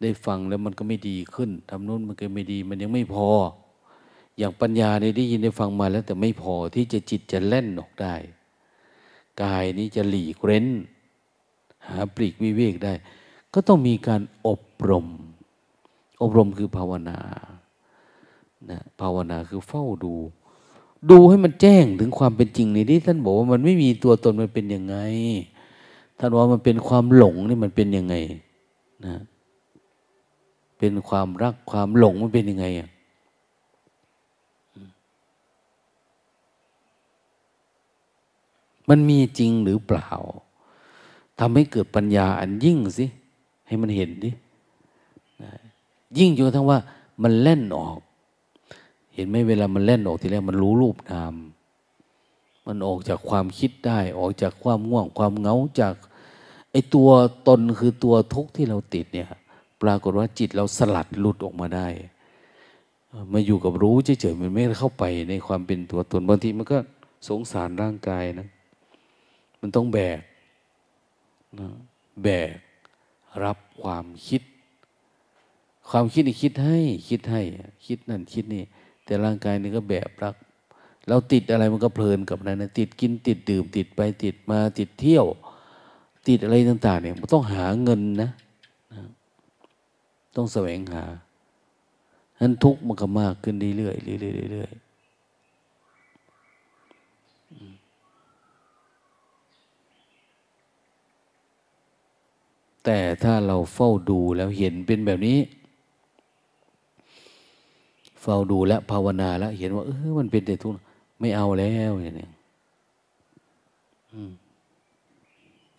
[0.00, 3.28] ได้ฟังแล้วมันก็ไม่ดีขึ้นทำนู้นมันก็ไม่ดี มันยังไม่พอ
[4.38, 8.14] อย่างปัญญาเนี่ยได้ยินได้ฟังมาแล้ว แต่ไม่พอที่จะจิตจะเล่นออกได้
[9.42, 10.66] กายนี้จะหลีกเร้น
[11.88, 12.92] หาปลีกวิเวกได้
[13.54, 15.06] ก็ต้องมีการอบรม
[16.22, 17.18] อบรมคือภาวนา
[18.70, 20.14] นะภาวนาคือเฝ้าดู
[21.10, 24.96] ดูให้มันแจ้งถึงความเป็นจริงในที่ท่านบอกว่ามันไม่มีตัวตนมันเป็นยังไง
[26.18, 28.14] ท่านว่ามันเป็นความหลงนี่มันเป็นยังไง
[29.04, 29.14] นะ
[30.78, 32.88] เป็นความรักความหลงมันเป็นยังไงอะ
[38.94, 40.08] มันมีจริงหรือเปล่า
[41.40, 43.06] ทำให้เกิดปัญญาอันยิ่งสิ
[43.66, 44.30] ให้มันเห็นดิ
[46.18, 46.78] ยิ่งจนกระทั้งว่า
[47.22, 47.98] มันเล่นออก
[49.14, 51.34] เห็นไหมเวลามันเล่นออกทีแรกมันรู้รูปนาม
[52.66, 55.94] มันออกจากความคิดได้ ออกจากความง่วงความเหงาจาก
[56.70, 57.08] ไอตัว
[57.48, 59.28] ตนคือตัวทุกข์ที่เราติดเนี่ย
[59.82, 61.88] ปรากฏว่าจิตเราสลัดหลุดออกมาได้
[63.32, 66.78] มาอยู่กับรู้เฉยๆมันไม่เข้าไปในความเป็นตัวตนบางทีมันก็
[67.28, 68.48] สงสารร่างกายนะ
[69.66, 70.20] มันต้องแบก
[71.60, 71.68] นะ
[72.22, 72.56] แบก
[73.44, 74.42] รับความคิด
[75.90, 76.78] ความคิดนี่คิดให้
[77.08, 77.40] คิดให้
[77.86, 78.64] คิดนั่นคิดนี่
[79.04, 80.34] แต่ร่างกายนี่ก็แบกรับ
[81.08, 85.26] เราติดอะไรมันก็เพลินกับนั้นนะติดกินติดดื่ม ติดไปติดมาติดเที่ยว
[86.28, 88.30] ติดอะไรต่าง ๆ เนี่ยมันต้องหาเงินนะ
[88.92, 89.02] นะ
[90.36, 91.04] ต้องแสวงหา
[92.40, 94.83] นั้นทุกข์มันก็มากขึ้นเรื่อยๆเรื่อยๆเรื่อยๆ
[102.84, 105.38] แต่ถ้าเราเฝ้าดูแล้วเห็นเป็นแบบนี้
[108.22, 110.82] เฝ้าดูและภาวนาแล้วเห็นว่าเออมันเป็นแต่ทุกข์
[111.20, 112.28] ไม่เอาแล้วอย่างนี้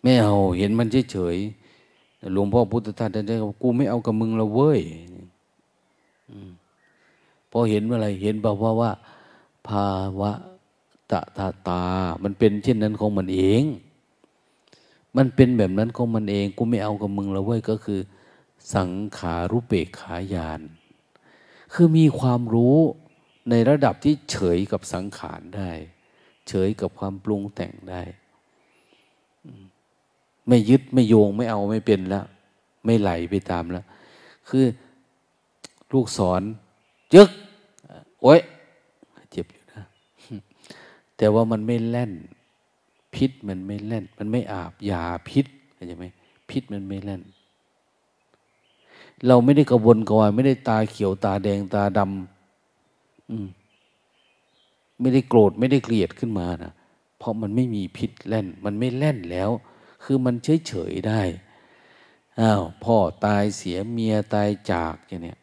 [0.02, 4.80] ไม่เอาเห็นมันเฉยๆหลวงพ่อพุทธทาสท่านบอกกูไม่เอากับมึงละเว้ย
[7.50, 8.90] พอเห็นอะไรเห็นบอกว่าว่า
[9.68, 9.88] ภา
[10.20, 10.32] วะ
[11.10, 11.82] ตะตาตา
[12.22, 13.64] มันเป็นเช่นนั้นของมันเอง
[15.16, 18.00] มันเป็นแบบนั้นของมันเอง กูไม่เอากับมึงแล้วเว้ยก็คือ
[18.74, 20.60] สังขารุเปกขายาน
[21.74, 22.76] คือมีความรู้
[23.50, 25.70] ในระดับที่เฉยกับสังขารได้
[26.48, 28.02] เฉยกับความปรุงแต่งได้
[30.48, 32.24] ไม่ยึดไม่โยงไม่เอาไม่เป็นแล้ว
[32.84, 33.84] ไม่ไหลไปตามแล้ว
[34.48, 34.64] คือ
[35.92, 36.42] ลูกสอน
[37.14, 37.28] ยึก
[38.22, 38.40] โอ้ย
[39.30, 39.84] เจ็บอยู่นะ
[41.16, 42.12] แต่ว่ามันไม่แล่น
[43.16, 46.06] พิษมันไม่เล่น มันไม่อาบยาพิษเข้าใจไหม
[46.50, 47.22] พิษมันไม่เล่น
[49.26, 53.46] เราไม่ได้กระวนกระวายไม่ได้ตาเขียวตาแดงตาดำอืม
[55.00, 56.72] ไม่ได้โกรธไม่ได้เกลียดขึ้นมานะ
[57.18, 59.50] เพราะมันไม่มีพิษเล่น มันไม่เล่นแล้ว
[60.04, 61.22] คือมันเฉยเฉยได้
[62.40, 65.38] อ้าวพ่อตายเสียเมียตายจากอย่างเนี้ย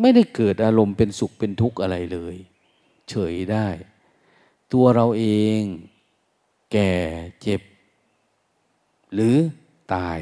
[0.00, 2.36] ไม่ได้เกิดอารมณ์เป็นสุขเป็นทุกข์อะไรเลย
[3.12, 3.68] เฉยได้
[4.72, 5.26] ตัวเราเอ
[5.58, 5.60] ง
[6.72, 6.92] แก่
[7.42, 7.60] เจ็บ
[9.14, 9.36] หรือ
[9.94, 10.20] ตาย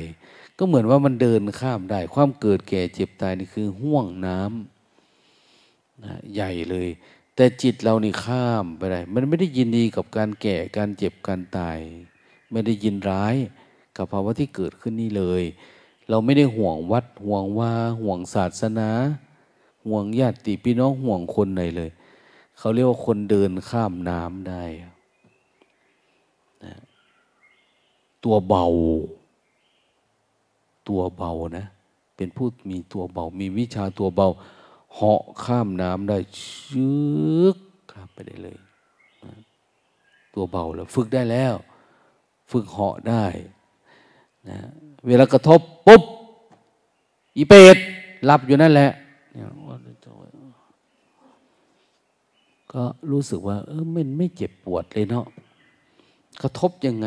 [0.59, 6.89] ก็เหมือนว่ามันเดินข้ามได้ ความเกิดแก่เจ็บตายนี่คือห่วงน้ำนะใหญ่เลย
[7.35, 11.79] แต่จิตเรานี่ข้ามไปได้ มันไม่ได้ยินดีกับการแก่การเจ็บการตาย
[12.51, 13.37] ไม่ได้ยินร้าย
[13.97, 15.43] กับภาวะที่เกิดขึ้นนี่เลย
[16.09, 18.91] เราไม่ได้ห่วงวัดห่วงว่าห่วงศาสนา
[19.87, 21.91] ห่วงญาติพี่น้องห่วงคนไหนเลย
[22.63, 24.63] เขาเรียกว่าคนเดินข้ามน้ำได้
[26.65, 26.75] นะ
[28.25, 28.67] ตัวเบา
[30.89, 31.67] ตัวเบานะ
[32.17, 34.29] เป็นผู้มีตัวเบา มีวิชาตัวเบา
[34.95, 36.91] เหาะข้ามน้ำได้ชึ
[37.55, 37.57] ก
[37.93, 38.59] ข้ามไปได้เลย
[39.25, 39.33] นะ
[40.35, 41.55] ตัวเบาแล้ว ฝึกได้แล้ว
[42.51, 43.25] ฝึกเหาะได้
[44.49, 44.59] นะ
[45.07, 46.03] เวลากระทบปุ๊บ
[47.37, 47.77] อีเป็ด
[48.25, 48.91] หลับอยู่นั่นแหละ
[52.73, 55.27] ก็รู้สึกว่า เออมันไม่เจ็บปวดเลยเนาะ
[56.43, 57.07] กระทบยังไง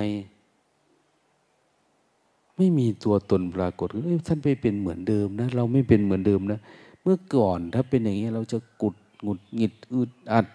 [2.57, 6.59] ไม่มีตัวตนปรากฏเอ้ยท่านไปเป็นเหมือนเดิมนะ เราไม่เป็นเหมือนเดิมนะ
[7.03, 10.45] เมื่อก่อนถ้าเป็นอย่างนี้เราจะกุดหงุดหงิดอึดอัด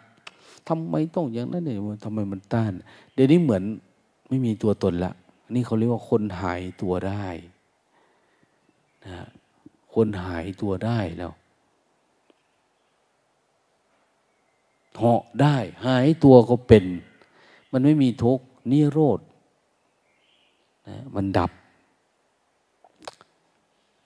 [0.68, 2.72] ทำไมต้องอย่างนั้นเนี่ยทำไมมันต้าน
[3.14, 3.62] เดี๋ยวนี้เหมือน
[4.28, 5.12] ไม่มีตัวตนละ
[5.54, 7.26] นี่เขาเรียกว่าคนหายตัวได้
[9.04, 9.26] นะ
[9.94, 11.32] คนหายตัวได้แล้ว
[14.98, 16.84] เหาะได้หายตัวก็เป็น
[17.72, 18.38] มันไม่มีทุก
[18.70, 19.20] นิโรธ
[20.88, 21.50] นะมันดับ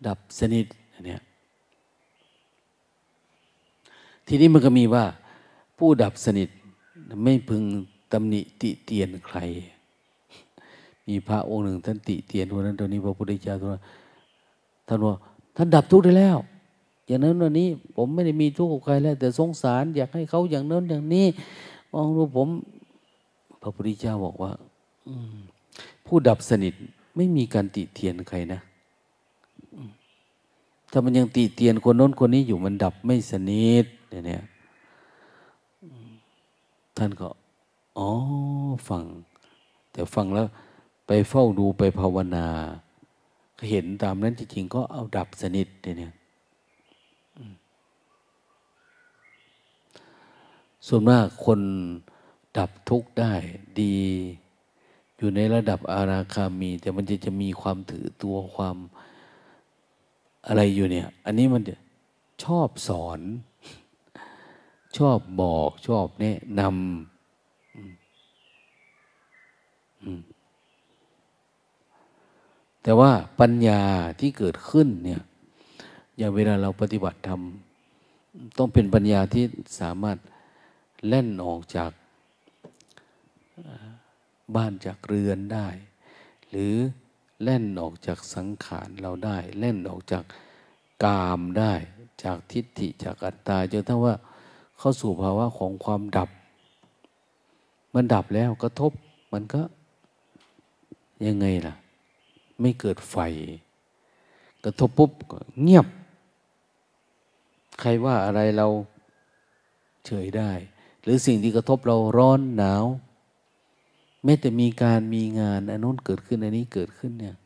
[0.07, 1.17] ดับสนิทอันนี้
[4.27, 5.05] ทีนี้มันก็มีว่า
[5.79, 6.49] ผู้ดับสนิท
[7.25, 7.63] ไม่พึง
[8.13, 9.39] ตำหนิติเตียนใคร
[11.09, 13.83] มีพระองค์หนึ่งท่านติเตียนคนนั้นตัวนี้พระพุทธเจ้าตัวนั้น
[14.89, 15.15] ท่านว่า
[15.57, 16.39] ท่านดับทุกข์ได้แล้ว
[17.13, 21.27] อย่างนั้นวันนี้ ผมไม่ได้มีทุกข์กับใครแล้วแต่สงสาร อยากให้เขาอย่างนั้นอย่างนี้
[21.93, 22.49] มองดูผม
[23.63, 24.53] พระพุทธเจ้าบอกว่า
[26.07, 26.75] ผู้ดับสนิท
[27.17, 28.61] ไม่มีการติเตียนใครนะ
[30.91, 33.87] ถ้ามันยังติเตียนคนโน้นคนนี้อยู่มันดับไม่สนิท
[34.27, 34.45] เนี่ย
[36.97, 37.29] ท่านก็
[37.99, 38.11] อ๋อ
[38.89, 39.05] ฟัง
[39.93, 40.47] แต่ฟังแล้ว
[41.07, 42.47] ไปเฝ้าดูไปภาวนา
[43.71, 46.13] เห็นตามนั้นจริงๆก็เอาดับสนิทเนี่ย
[50.87, 51.61] ส่วนมากคน
[52.57, 53.35] ดับทุกข์ได้
[53.81, 53.99] ดี
[55.17, 58.77] อยู่ในระดับอาราคามี แต่มันจะจะมีความถือตัวความ
[60.47, 61.63] อะไรอยู่เนี่ย อันนี้มัน
[62.45, 63.21] ชอบสอน
[64.99, 66.73] ชอบบอกชอบแนะนำ
[72.83, 73.11] แต่ว่า
[73.41, 73.83] ปัญญา
[74.21, 75.23] ที่เกิดขึ้นเนี่ย
[76.19, 77.41] อย่างเวลาเราปฏิบัติธรรม
[78.59, 79.45] ต้องเป็นปัญญาที่
[79.81, 80.19] สามารถ
[81.09, 81.93] เล่นออกจาก
[84.57, 85.69] บ้านจากเรือนได้
[86.51, 86.75] หรือ
[87.45, 90.25] เล่นออกจากสังขารเราได้เล่นออกจาก
[91.05, 91.73] กามได้
[92.25, 94.15] จากทิฏฐิจากอัตตาจนทั้งว่า
[94.79, 96.31] เข้าสู่ภาวะของความดับ
[97.95, 98.93] มันดับแล้วกระทบ
[99.33, 99.63] มันก็
[101.27, 101.75] ยังไงล่ะ
[102.61, 103.17] ไม่เกิดไฟ
[104.65, 105.11] กระทบปุ๊บ
[105.63, 105.87] เงียบ
[107.81, 108.67] ใครว่าอะไรเรา
[110.07, 110.51] เฉยได้
[111.03, 112.85] หรือสิ่งที่กระทบเราร้อนหนาว
[114.25, 117.37] แม้แต่มีการมีงานอันนู้นเกิดขึ้นอันนี้เกิดขึ้นเนี่ย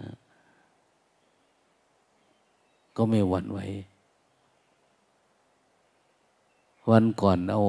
[0.00, 0.10] นะ
[2.96, 3.58] ก็ไม่หวั่นไหว
[6.90, 7.62] วันก่อนเอา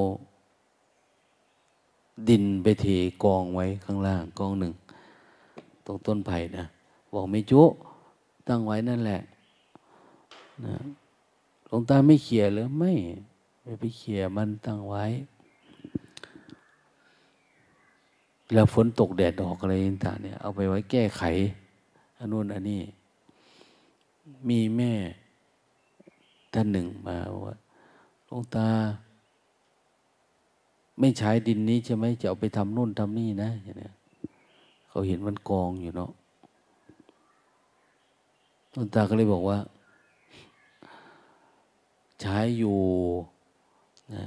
[2.28, 2.86] ดินไปเท
[3.24, 4.72] กองไว้ข้างล่างกองหนึ่ง
[5.86, 6.64] ตรงต้นไผ่นะ
[7.12, 7.62] บอกไม่จุ
[8.48, 9.20] ตั้งไว้นั่นแหละ
[10.64, 10.76] นะ
[11.66, 12.92] หลวงตาไม่เขี่ยหรือไม่
[13.66, 15.04] ไม่ไปเขี่ยมันตั้งไว้
[18.52, 21.22] แล้วฝนตกแดดออกอะไรต่างเนี่ยเอาไปไว้แก้ไข
[22.18, 22.82] อันนู้นอันนี้
[24.48, 24.92] มีแม่
[26.52, 27.16] ท่านหนึ่งมา
[27.46, 27.56] ว่า
[28.26, 28.68] หลวงตา
[31.00, 33.90] ไม่ใช้ดินนี้ใช่ไหมจะเอาไปทำนู่นทำนี่นะอย่างนี้
[34.88, 36.10] เขาเห็นมันกองอยู่เนาะ
[38.72, 39.58] หลวงตาก็เลยบอกว่า
[42.20, 42.78] ใช้อยู่
[44.12, 44.24] นะ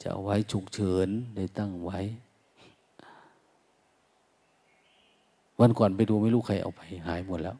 [0.00, 1.98] จะเอาไว้ฉุกเฉินเลยตั้งไว้
[5.60, 7.56] วันก่อนไปดูไม่รู้ใครเอาไปหายหมดแล้ว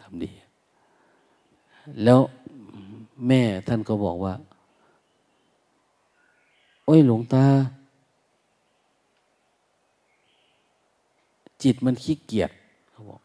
[0.00, 0.30] ทำดี
[2.04, 2.20] แล้ว
[3.26, 4.34] แม่ท่านก็บอกว่า
[6.84, 7.44] โอ้ยหลวงตา
[11.62, 12.50] จิตมันขี้เกียจ
[12.90, 13.20] เขาบอก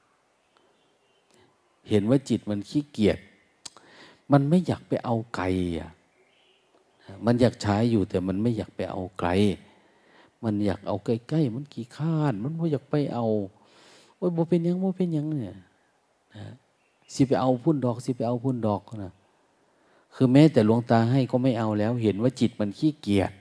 [1.89, 3.19] เห็นว่าจิตมันขี้เกียจ
[4.31, 5.45] มันไม่อยากไปเอาไกล
[5.79, 5.91] อะ
[7.25, 9.29] มันอยากใช้อยู่แต่มันไม่อยากไปเอาไกล
[10.43, 13.25] มันอยากเอาใกล้ๆมันกี่ข้าน มันไม่อยากไปเอา
[14.17, 15.57] โอ้ยบ่เป็นยังบ่เป็นยังเนี่ย
[16.35, 16.45] นะ
[17.13, 19.13] สิไปเอาพุ่นดอก สิไปเอาพุ่นดอกนะ
[20.15, 23.31] คือแม้แต่หลวงตาให้ก็ไม่เอาแล้ว เห็นว่าจิตมันขี้เกียจ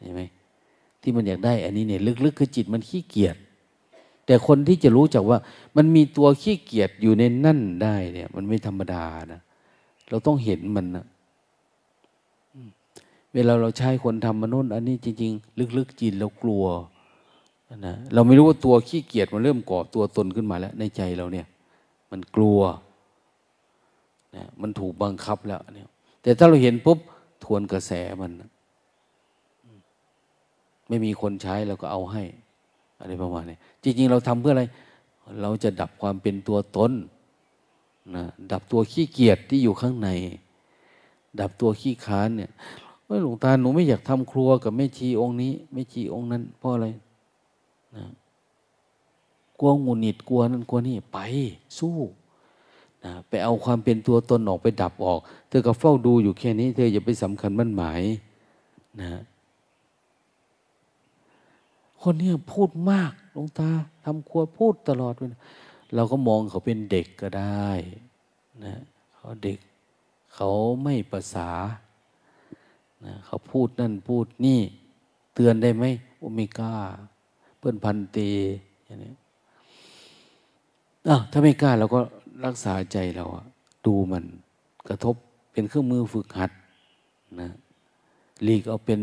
[0.00, 0.22] เห็นไหม
[1.00, 3.36] ที่มันอยากได้ อันนี้เนี่ยลึกๆคือจิตมันขี้เกียจ
[4.26, 5.38] แต่คนที่จะรู้จักว่า
[5.76, 9.40] มันมีตัวขี้เกียจอยู่ในนั่นได้เนี่ย มันไม่ธรรมดานะ
[10.12, 11.06] เราต้องเห็นมันนะ
[13.34, 16.64] เวลาเราใช้คนทำมนุษย์อันนี้จริง ๆ ลึกๆจิตเรากลัว
[17.86, 21.46] นะเราไม่รู้ว่าตัวขี้เกียจมันเริ่มก่อตัวตนขึ้นมาแล้ว ในใจเราเนี่ย
[22.10, 22.60] มันกลัว
[24.36, 25.88] นะมันถูกบังคับแล้วเนี่ย
[26.22, 26.98] แต่ถ้าเราเห็นปุ๊บ
[27.44, 28.30] ทวนกระแสมัน
[30.88, 32.22] ไม่มีคนใช้เราก็เอาให้
[33.00, 34.64] อะไรประมาณนี้จริง ๆ เราทำเพื่ออะไร
[35.42, 36.92] เราจะดับความเป็นตัวตน
[38.14, 40.08] นะดับตัวขี้เกียจที่อยู่ข้างใน
[41.40, 42.50] ดับตัวขี้ค้านเนี่ย
[43.22, 46.86] หลวงตาหนูไม่อยากทำครัวกับแม่ชีองค์นี้แม่ชีองค์นั้นเพราะอะไร
[47.96, 48.04] นะ
[49.60, 51.18] กลัวงูหนิดกลัวนั้นกลัวนี่ไป
[51.78, 51.96] สู้
[53.04, 58.02] นะไปเอาความเป็นตัวตนออกไปดับออก เธอก็เฝ้าดูอยู่แค่นี้ เธออย่าไปสำคัญมั่นหมาย
[59.00, 59.20] นะ
[62.02, 63.70] คนนี้พูดมากหลวงตา
[64.04, 65.28] ทำครัวพูดตลอดเลย
[65.94, 67.68] เราก็มองเขาเป็นเด็กก็ได้
[68.64, 68.74] นะ
[69.14, 69.58] เขาเด็ก
[70.34, 70.50] เขา
[70.82, 71.50] ไม่ภาษา
[73.04, 74.60] นะเขาพูดนั่นพูดนี่
[75.34, 75.84] เตือนได้ไหม
[76.18, 76.74] โอเมก้า
[77.58, 78.18] เพื่อนพันเต
[78.84, 79.12] อย่างนี้
[81.08, 82.00] อ้าวถ้าไม่กล้าเราก็
[82.44, 83.44] รักษาใจเราอะ
[83.86, 84.24] ดูมัน
[84.88, 85.14] กระทบ
[85.52, 86.50] เป็นเครื่องมือฝึกหัด
[87.40, 87.50] นะ
[88.46, 89.00] ลีกเอาเป็น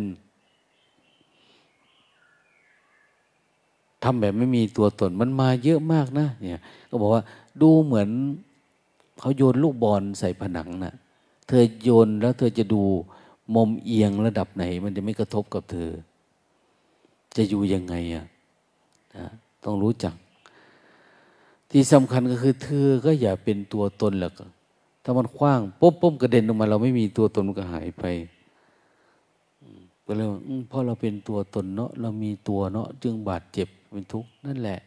[4.03, 7.23] ทำแบบไม่มีตัวตนมันมาเยอะมากนะเนี่ยก็บอกว่า
[7.61, 8.09] ดูเหมือน
[9.19, 10.93] เขาโยนลูกบอลใส่ผนังนะ
[11.47, 12.83] เธอโยนแล้วเธอจะดู
[13.55, 15.89] มุมเอียงระดับไหน มันจะไม่กระทบกับเธอ
[17.35, 18.25] จะอยู่ยังไงอะ
[19.17, 19.27] นะ
[19.63, 20.15] ต้องรู้จัก
[21.71, 24.33] ที่สำคัญก็คือ เธอก็อย่าเป็นตัวตนหรอก
[25.03, 28.05] ถ้ามันคว้างปุ๊บปุ๊บกระเด็นออกมา เราไม่มีตัวตนมันก็หายไป
[30.11, 34.79] ก็เลยว่าเพราะเราเป็นตัวตนเนาะเรามีตัวเนาะจึงบาดเจ็บเป็นทุกข์นั่นแหละ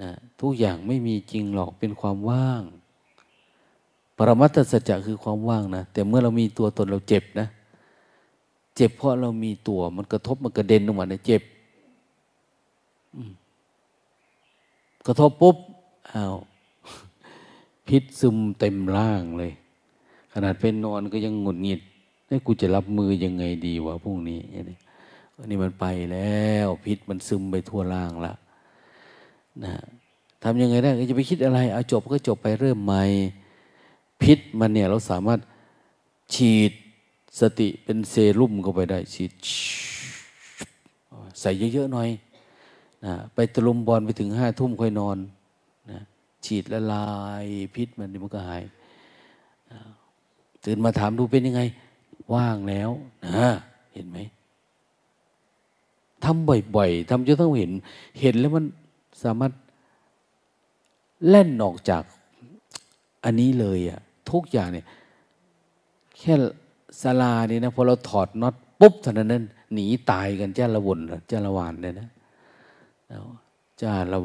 [0.00, 2.62] นะทุกอย่างไม่มีจริงหรอกเป็นความว่าง
[4.16, 7.46] ปรมัตถสัจจะคือความว่างนะแต่เมื่อเรามีตัวตนเราเจ็บนะ
[8.76, 11.42] เจ็บเพราะเรามีตัวมันกระทบมันกระเด็นออกมาเนี่ยเจ็บ
[15.06, 15.56] กระทบปุ๊บ
[16.12, 16.36] อ้าว
[17.88, 19.52] พิษซึมเต็มร่างเลย
[20.32, 21.80] ขนาดเป็นนอนก็ยังหงุดหงิด
[22.28, 28.32] นี่กูจะรับมือยังไงดีวะพรุ่งนี้อันนี้มันไปแล้วพิษมันซึมไปทั่วร่างละ
[29.64, 29.74] นะ
[30.42, 33.02] ทำยังไงได้จะไปคิดอะไร เอาจบก็จบไปเริ่มใหม่
[34.22, 35.40] พิษมันเนี่ยเราสามารถ
[36.34, 36.72] ฉีด
[37.40, 39.32] สติเป็นเซรุ่มเข้าไปได้ฉีด
[41.40, 42.08] ใส่เยอะๆหน่อย
[43.04, 45.18] นะไปตะลุมบอลไปถึงห้าทุ่มค่อยนอน
[45.90, 45.98] นะ
[46.44, 47.08] ฉีดละลา
[47.42, 47.44] ย
[47.74, 48.62] พิษมันมันก็หาย
[50.64, 51.62] ตื่นมาถามดูเป็นยังไง
[52.34, 52.90] ว่างแล้ว
[53.26, 53.48] นะ
[53.92, 54.18] เห็นไหม
[56.24, 57.72] ทำบ่อยๆทำจนต้องเห็น
[58.20, 58.64] เห็นแล้วมัน
[59.22, 59.52] สามารถ
[61.28, 62.02] เล่นออกจาก
[63.24, 64.00] อันนี้เลยอะ
[64.30, 64.86] ทุกอย่างเนี่ย
[66.18, 66.34] แค่
[67.02, 70.98] สลาเนี่ยนะพอเราถอดน็อตปุ๊บเท่านั้นนั้นหนีตายกันเจ้าละวน
[71.28, 72.08] เจ้าละวานเลยนะ
[73.78, 74.18] เจ้าละ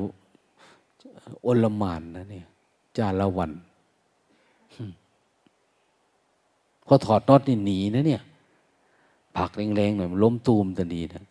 [1.46, 2.46] อลมานนะเนี่ย
[2.98, 3.52] จ้าละวัน
[6.88, 8.22] พอถอดน็อตนี่หนีนะเนี่ย
[9.38, 11.24] ผักแรงๆหน่อยมันล้มตูมทันทีนะ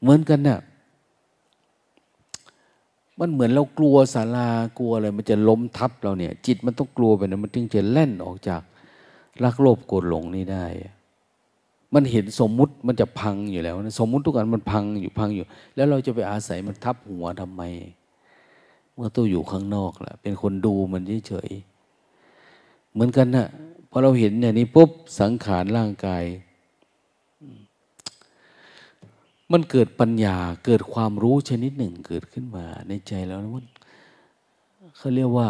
[0.00, 0.58] เหมือนกันเนะ่ย
[3.20, 4.48] มันเหมือนเรากลัวศาลา
[4.78, 8.62] กลัวอะไรมันจะล้มทับเราเนี่ย จิตมันต้องกลัวไปนะมันถึงจะแล่นออกจาก
[9.44, 10.64] รักโลภโกรธหลงนี่ได้
[11.94, 15.44] มันเห็นสมมุติมันจะพังอยู่แล้วนะสมมุติทุกอันมันพังอยู่พังอยู่
[15.74, 17.62] แล้วเราจะไปอาศัยมันทับหัวทำไม
[18.94, 24.90] เมื่อตัวอยู่ข้างนอกแหละเป็นคนดูมันเฉยๆเหมือนกันนะพ อเราเห็นอย่างนี้ปุ๊บ
[25.20, 26.24] สังขารร่างกาย
[29.52, 33.66] มันเกิดปัญญาเกิดความรู้ชนิดหนึ่งเกิดขึ้นมาในใจแล้วนะมัน
[34.96, 35.48] เขาเรียกว่า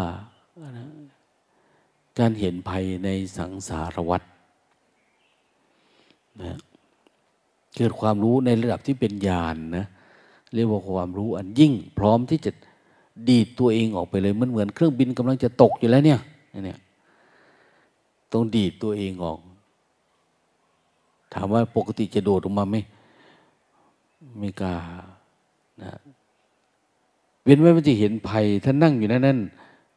[2.18, 4.22] การเห็นภัยในสังสารวัฏ
[6.42, 6.58] นะ
[7.76, 9.86] เกิดความรู้ในระดับที่เป็นญาณนนะ
[10.54, 12.50] เรียกว่าความรู้อันยิ่ง พร้อมที่จะ
[13.28, 16.20] ดีดตัวเองออกไปเลยมันเหมือนเครื่องบินกำลังจะตกอยู่แล้วเนี่ย
[16.66, 16.78] เนี่ย
[18.34, 19.38] ต้องดีดตัวเองออก
[21.32, 22.76] ถามว่าปกติจะโดดออกมาไหม
[24.38, 24.74] ไม่กล้า
[25.82, 25.92] นะ
[27.44, 29.38] เว้นไว้มันจะเห็นภัยถ้านั่งอยู่นั่นนั่น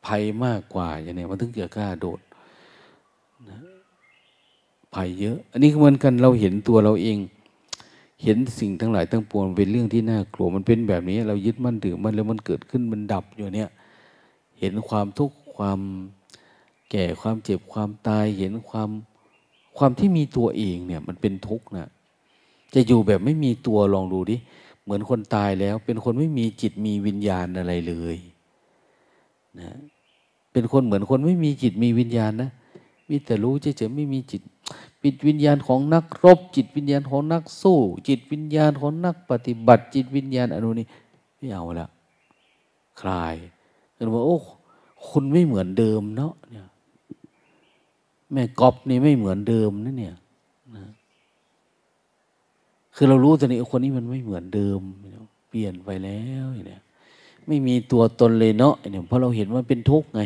[0.05, 2.19] ภัยมากกว่าอย่างนี้มันถึงจะกล้าโดด
[3.49, 3.57] นะ
[4.95, 7.18] ภัยเยอะ อันนี้เหมือนกันเราเห็นตัวเราเอง
[8.23, 13.69] เห็นสิ่งทั้งหลายทั้งปวงเป็นเรื่องที่น่ากลัวมันเป็นแบบนี้ เรายึดมั่นถือมันแล้วมันเกิดขึ้นมันดับอยู่เนี่ย
[14.59, 15.80] เห็นความทุกข์ความ
[16.91, 18.89] แก่ความเจ็บความตายเห็นความ
[19.77, 21.89] ความที่มีตัวเองเนี่ยมันเป็นทุกข์นะ
[22.73, 24.38] จะอยู่แบบไม่มีตัวลองดูดิ
[24.84, 28.18] เหมือนคนตายแล้ว เป็นคนไม่มีจิตมีวิญญาณอะไรเลย
[29.59, 29.77] นะ
[30.51, 32.49] เป็นคนเหมือนคนไม่มีจิตมีวิญญาณนะ
[33.09, 34.41] มีแต่รู้เฉยๆไม่มีจิต
[35.01, 40.88] ปิดวิญญาณของนักรบ จิตวิญญาณของนักสู้ จิตวิญญาณของนักปฏิบัติ จิตวิญญาณอนุนี้
[41.38, 41.88] ไม่เอาละ
[43.01, 43.35] คลาย
[43.97, 44.38] กันว่าโอ้
[45.09, 46.68] คุณไม่เหมือนเดิมเนาะเนี่ย
[48.31, 50.15] แม่กอบนี่ไม่เหมือนเดิมนะเนี่ย
[50.75, 50.85] นะ
[52.95, 54.79] คือเรารู้ตอนนี้คนนี้มันไม่เหมือนเดิม
[55.49, 56.81] เปลี่ยนไปแล้วเนี่ย
[57.47, 60.21] ไม่มีตัวตนเลยเนาะเนี่ยเพราะเราเห็นว่าเป็นทุกข์ไง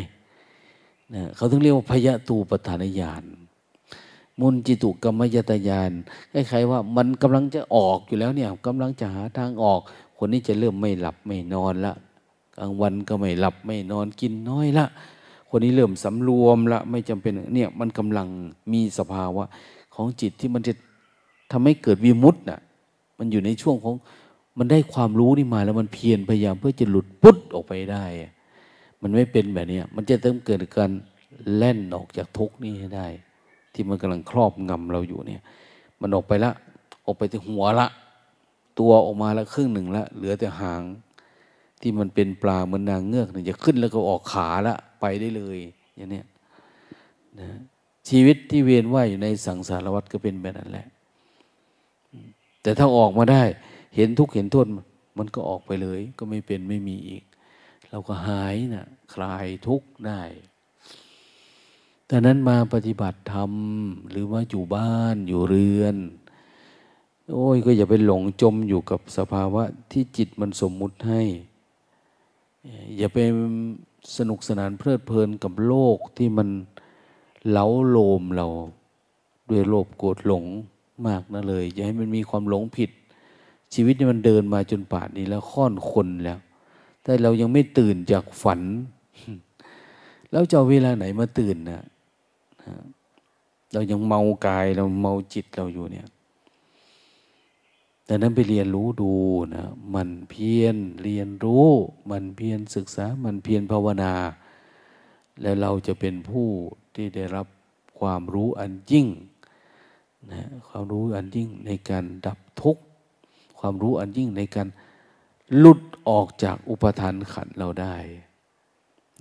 [1.14, 3.24] นะเขาถึงเรียกว่าพยะตูปทานญาณ
[4.40, 5.92] มุนจิตุกรรมยตญาณ
[6.32, 9.80] คล้ายๆว่ามันกำลังจะออกอยู่แล้วเนี่ยกำลังจะหาทางออก
[10.18, 11.92] คนนี้จะเริ่มไม่หลับไม่นอนละ
[12.56, 14.86] กลางวันก็ไม่หลับไม่นอนกินน้อยละ
[15.54, 18.28] คนนี้เริ่มสำรวมละไม่จำเป็นเนี่ยมันกำลัง
[18.72, 19.44] มีสภาวะ
[19.94, 20.72] ของจิตที่มันจะ
[21.52, 22.60] ทำให้เกิดวิมุตต์น่ะ
[23.18, 23.94] มันอยู่ในช่วงของ
[24.58, 28.04] มันได้ความรู้นี่มาแล้วมันเพียรพยายามเพื่อจะหลุดปุ๊ดออกไปได้
[29.02, 30.90] มันไม่เป็นแบบนี้มันจะต้องเกิดการ
[31.56, 33.06] แล่นออกจากทุกนี้ให้ได้
[33.72, 35.42] ที่มันกำลังครอบงำเราอยู่เนี่ย
[36.00, 36.52] มันออกไปละ
[37.06, 37.86] ออกไปที่หัวละ
[38.78, 40.82] ตัวออกมาละครึ่งหนึ่งละ เหลือแต่หาง
[41.80, 45.58] ที่มันเป็นปลาเหมือนนางเงือกเนี่ยจะขึ้นแล้วก็ออกขาละ ไปได้เลย
[45.96, 46.22] อย่างนี้
[47.40, 47.48] นะ
[48.08, 50.86] ชีวิตที่เวียนว่ายอยู่ในสังสารวัฏก็เป็นแบบนั้นแหละ
[52.62, 53.42] แต่ถ้าออกมาได้
[53.96, 54.66] เห็นทุกข์เห็นโทษ
[55.18, 57.24] มันก็ออกไปเลย ก็ไม่เป็นไม่มีอีก
[57.90, 60.22] เราก็หายนะคลายทุกข์ได้
[62.08, 63.52] ดังนั้นมาปฏิบัติธรรม
[64.10, 65.96] หรือว่าอยู่บ้านอยู่เรือน
[67.32, 69.62] โอ้ยก็อย่าไปหลงจมอยู่กับสภาวะ
[69.92, 71.22] ที่จิตมันสมมุติให้
[72.98, 73.18] อย่าไป
[74.16, 76.48] สนุกสนานเพลิดเพลินกับโลกที่มัน
[77.50, 78.46] เล้าโลมเรา
[79.50, 80.44] ด้วยโลภโกรธหลง
[81.06, 82.90] มากนะเลย อย่าให้มันมีความหลงผิด
[83.74, 86.38] ชีวิตนี่มันเดินมาจนป่านนี้แล้วค่อนคนแล้ว
[87.02, 88.60] แต่เรายังไม่ตื่นจากฝัน
[90.30, 91.82] แล้วจะเวลาไหนมาตื่นนะ
[93.72, 96.06] เรายังเมากายเราเมาจิตเราอยู่เนี่ย
[98.04, 99.12] แต่นั้นไปเรียนรู้ดู
[99.54, 101.68] นะมันเพียรเรียนรู้
[102.10, 104.14] มันเพียรศึกษา มันเพียรภาวนา
[105.42, 106.48] แล้วเราจะเป็นผู้
[106.94, 107.46] ที่ได้รับ
[107.98, 109.08] ความรู้อันยิ่ง
[110.32, 112.82] นะความรู้อันยิ่งในการดับทุกข์
[113.58, 114.68] ความรู้อันยิ่งในการ
[115.58, 117.96] หลุดออกจากอุปทานขันเราได้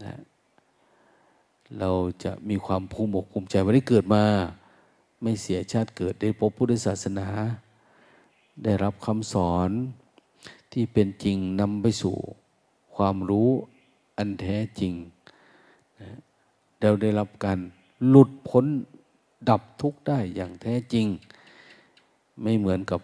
[0.04, 0.20] นะ
[1.80, 1.92] เรา
[2.24, 4.24] จะมีความภูมิอกภูมิใจวันนี้เกิดมา
[5.22, 7.28] ไม่เสียชาติเกิดได้พบพุทธศาสนา
[8.64, 9.70] ได้รับคำสอน
[10.72, 12.16] ที่เป็นจริงนำไปสู่
[12.96, 13.50] ความรู้
[14.18, 14.94] อันแท้จริง
[16.80, 17.60] เราได้รับการ
[18.10, 18.66] หลุดพ้น
[19.50, 21.06] ดับทุกข์ได้อย่างแท้จริง
[22.42, 23.02] ไม่เหมือนกับ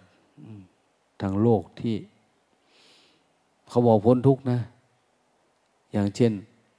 [1.21, 1.95] ทางโลกที่
[3.69, 4.59] เขาบอกพ้นทุกข์นะ
[5.91, 6.31] อย่างเช่น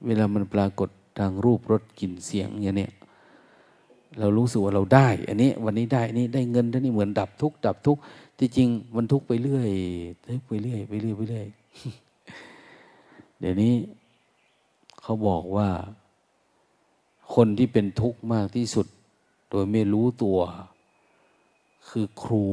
[0.05, 0.89] เวลามันปรากฏ
[1.19, 2.91] ทางรูปรสกลิ่นเสียงอย่างเนี้ย
[4.19, 8.01] เรารู้สึกว่าเราได้ อันนี้ วันนี้ได้อันนี้ได้เงินท่านี้เหมือนดับทุกข์ดับทุกข์
[8.39, 9.69] ที่จริงมันทุกไปเรื่อย
[10.27, 11.47] ทุกไปเรื่อยไปเรื่อยไปเรื่อย
[13.39, 13.73] เดี๋ยวนี้
[15.01, 15.69] เขาบอกว่า
[17.33, 18.87] คนที่เป็นทุกข์มากที่สุด
[19.49, 20.39] โดยไม่รู้ตัว
[21.89, 22.45] คือครู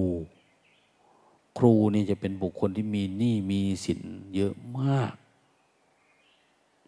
[1.59, 4.01] ครูนี่จะเป็นบุคคลที่มีหนี้มีสิน
[4.35, 5.13] เยอะมาก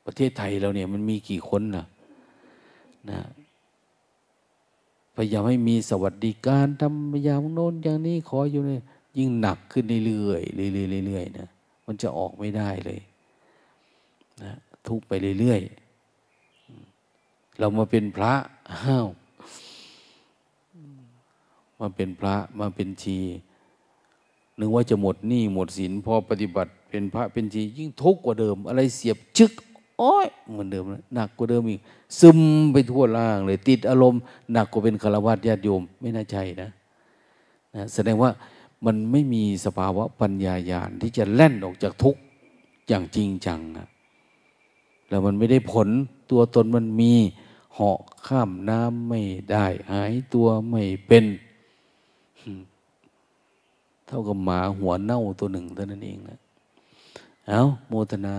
[0.06, 1.86] ประเทศไทยเราเนี่ยมันมีกี่คนนะ
[3.10, 3.18] นะ
[5.20, 8.82] พยายามให้มีสวัสดิการทำพยายามโน้นอย่างนี้ขออยู่เนี่ย
[9.16, 11.48] ยิ่งหนักขึ้นเรื่อยๆเรื่อยๆเรื่อยๆนะ
[11.86, 13.00] มันจะออกไม่ได้เลย
[14.42, 14.52] นะ
[14.86, 18.32] ทุกไปเรื่อยๆเรามาเป็นพระ
[18.72, 19.06] อ้าว
[21.80, 23.18] มาเป็นพระมาเป็นชี
[24.58, 29.52] นึกว่าจะหมดหนี้หมดสินพอปฏิบัติเป็นพระเป็นชียิ่งทุกข์กว่าเดิม อะไรเสียบชึก
[29.98, 30.84] โอ้ยเหมือนเดิม
[31.14, 31.80] หนักกว่าเดิมอีก
[32.20, 32.38] ซึม
[32.72, 34.20] ไปทั่วล่างเลย ติดอารมณ์
[34.52, 36.70] หนักกว่าเป็นฆราวาสญาติโยม ไม่น่าใช่นะ
[37.74, 38.30] นะแสดงว่า
[38.86, 42.20] มันไม่มีสภาวะปัญญาญาณที่จะแล่นออกจากทุกข์
[42.88, 43.86] อย่างจริงจังนะ
[45.08, 45.88] แล้วมันไม่ได้ผล
[46.30, 47.12] ตัวตนมันมี
[47.74, 49.20] เหาะข้ามน้ำไม่
[49.52, 51.24] ได้หายตัวไม่เป็น
[54.06, 56.38] เท่ากับหมาหัวเน่าตัวหนึ่งเท่านั้นเองนะ
[57.48, 58.36] เอาโมทนา